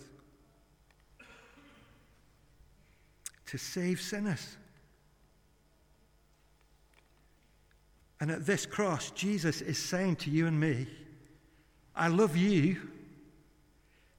[3.48, 4.58] to save sinners.
[8.20, 10.88] And at this cross, Jesus is saying to you and me,
[11.96, 12.78] I love you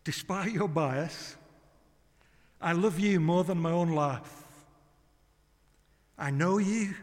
[0.05, 1.37] despite your bias.
[2.61, 4.45] I love you more than my own life.
[6.19, 6.95] I know you.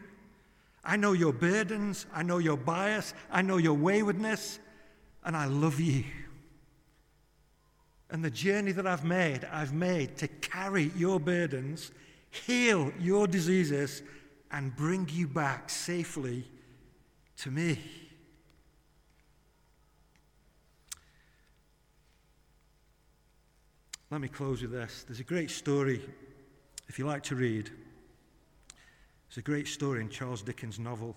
[0.84, 2.06] I know your burdens.
[2.14, 3.14] I know your bias.
[3.30, 4.58] I know your waywardness.
[5.24, 6.04] And I love you.
[8.10, 11.90] And the journey that I've made, I've made to carry your burdens,
[12.36, 14.02] heal your diseases,
[14.50, 16.44] and bring you back safely
[17.38, 17.78] to me.
[24.10, 25.04] Let me close with this.
[25.06, 26.00] There's a great story,
[26.88, 27.70] if you like to read.
[29.28, 31.16] It's a great story in Charles Dickens' novel,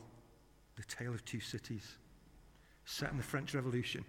[0.76, 1.98] The Tale of Two Cities,
[2.86, 4.04] set in the French Revolution.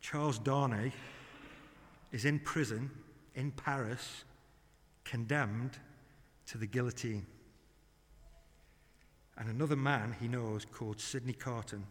[0.00, 0.92] Charles Darnay
[2.12, 2.90] is in prison
[3.34, 4.24] in Paris,
[5.04, 5.78] condemned
[6.46, 7.26] to the guillotine.
[9.36, 11.84] And another man he knows called Sidney Carton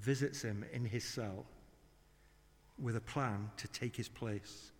[0.00, 1.46] visits him in his cell
[2.78, 4.72] with a plan to take his place.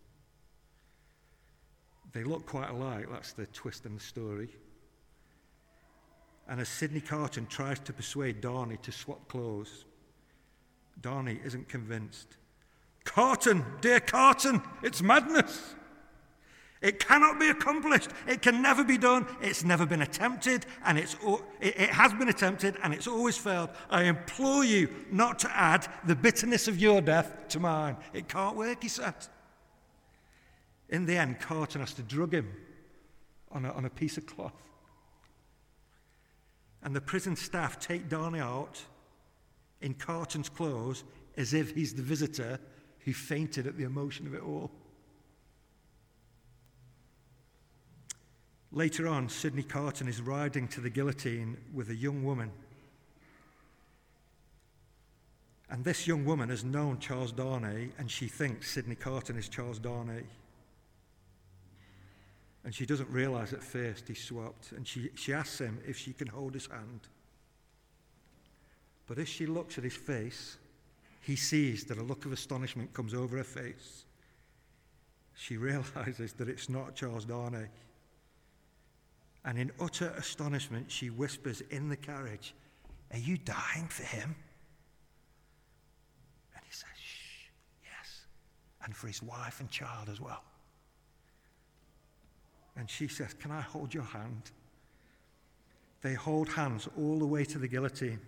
[2.12, 4.49] They look quite alike, that's the twist in the story.
[6.49, 9.85] And as Sidney Carton tries to persuade Darnay to swap clothes,
[11.01, 12.37] Darnay isn't convinced.
[13.05, 15.74] Carton, dear Carton, it's madness.
[16.83, 18.11] It cannot be accomplished.
[18.26, 19.26] It can never be done.
[19.41, 21.16] It's never been attempted, and it's,
[21.61, 23.70] it, has been attempted, and it's always failed.
[23.89, 27.97] I implore you not to add the bitterness of your death to mine.
[28.12, 29.14] It can't work, he said.
[30.89, 32.53] In the end, Carton has to drug him
[33.53, 34.53] on a, on a piece of cloth.
[36.83, 38.83] And the prison staff take Darnay out
[39.80, 41.05] in Carton's clothes
[41.37, 42.59] as if he's the visitor
[43.05, 44.72] who fainted at the emotion of it all.
[48.72, 52.50] Later on, Sidney Carton is riding to the guillotine with a young woman.
[55.68, 59.78] And this young woman has known Charles Darnay, and she thinks Sidney Carton is Charles
[59.78, 60.22] Darnay.
[62.64, 64.72] And she doesn't realize at first he's swapped.
[64.72, 67.00] And she, she asks him if she can hold his hand.
[69.06, 70.56] But as she looks at his face,
[71.20, 74.04] he sees that a look of astonishment comes over her face.
[75.34, 77.68] She realizes that it's not Charles Darnay.
[79.45, 82.55] And in utter astonishment, she whispers in the carriage,
[83.12, 84.36] Are you dying for him?
[86.55, 87.49] And he says, Shh,
[87.84, 88.26] yes.
[88.84, 90.43] And for his wife and child as well.
[92.76, 94.53] And she says, Can I hold your hand?
[96.03, 98.20] They hold hands all the way to the guillotine.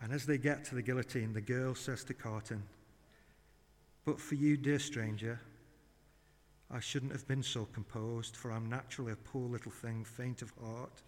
[0.00, 2.62] And as they get to the guillotine, the girl says to Carton,
[4.04, 5.40] But for you, dear stranger,
[6.70, 10.52] I shouldn't have been so composed, for I'm naturally a poor little thing, faint of
[10.62, 11.02] heart.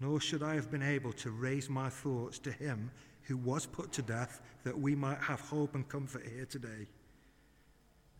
[0.00, 2.90] Nor should I have been able to raise my thoughts to him
[3.22, 6.86] who was put to death, that we might have hope and comfort here today.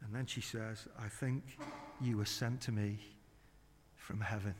[0.03, 1.59] And then she says, I think
[2.01, 2.99] you were sent to me
[3.97, 4.55] from heaven.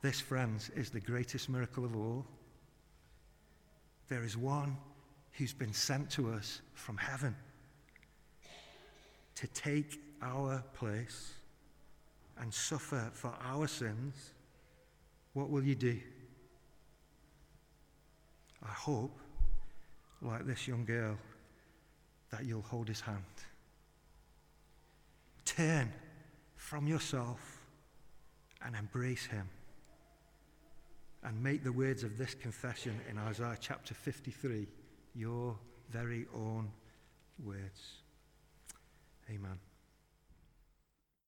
[0.00, 2.24] This, friends, is the greatest miracle of all.
[4.08, 4.76] There is one
[5.32, 7.34] who's been sent to us from heaven.
[9.38, 11.32] To take our place
[12.40, 14.32] and suffer for our sins,
[15.32, 15.96] what will you do?
[18.64, 19.16] I hope,
[20.22, 21.16] like this young girl,
[22.30, 23.22] that you'll hold his hand.
[25.44, 25.92] Turn
[26.56, 27.60] from yourself
[28.64, 29.48] and embrace him.
[31.22, 34.66] And make the words of this confession in Isaiah chapter 53
[35.14, 35.56] your
[35.90, 36.72] very own
[37.44, 37.98] words.
[39.30, 39.67] Amen.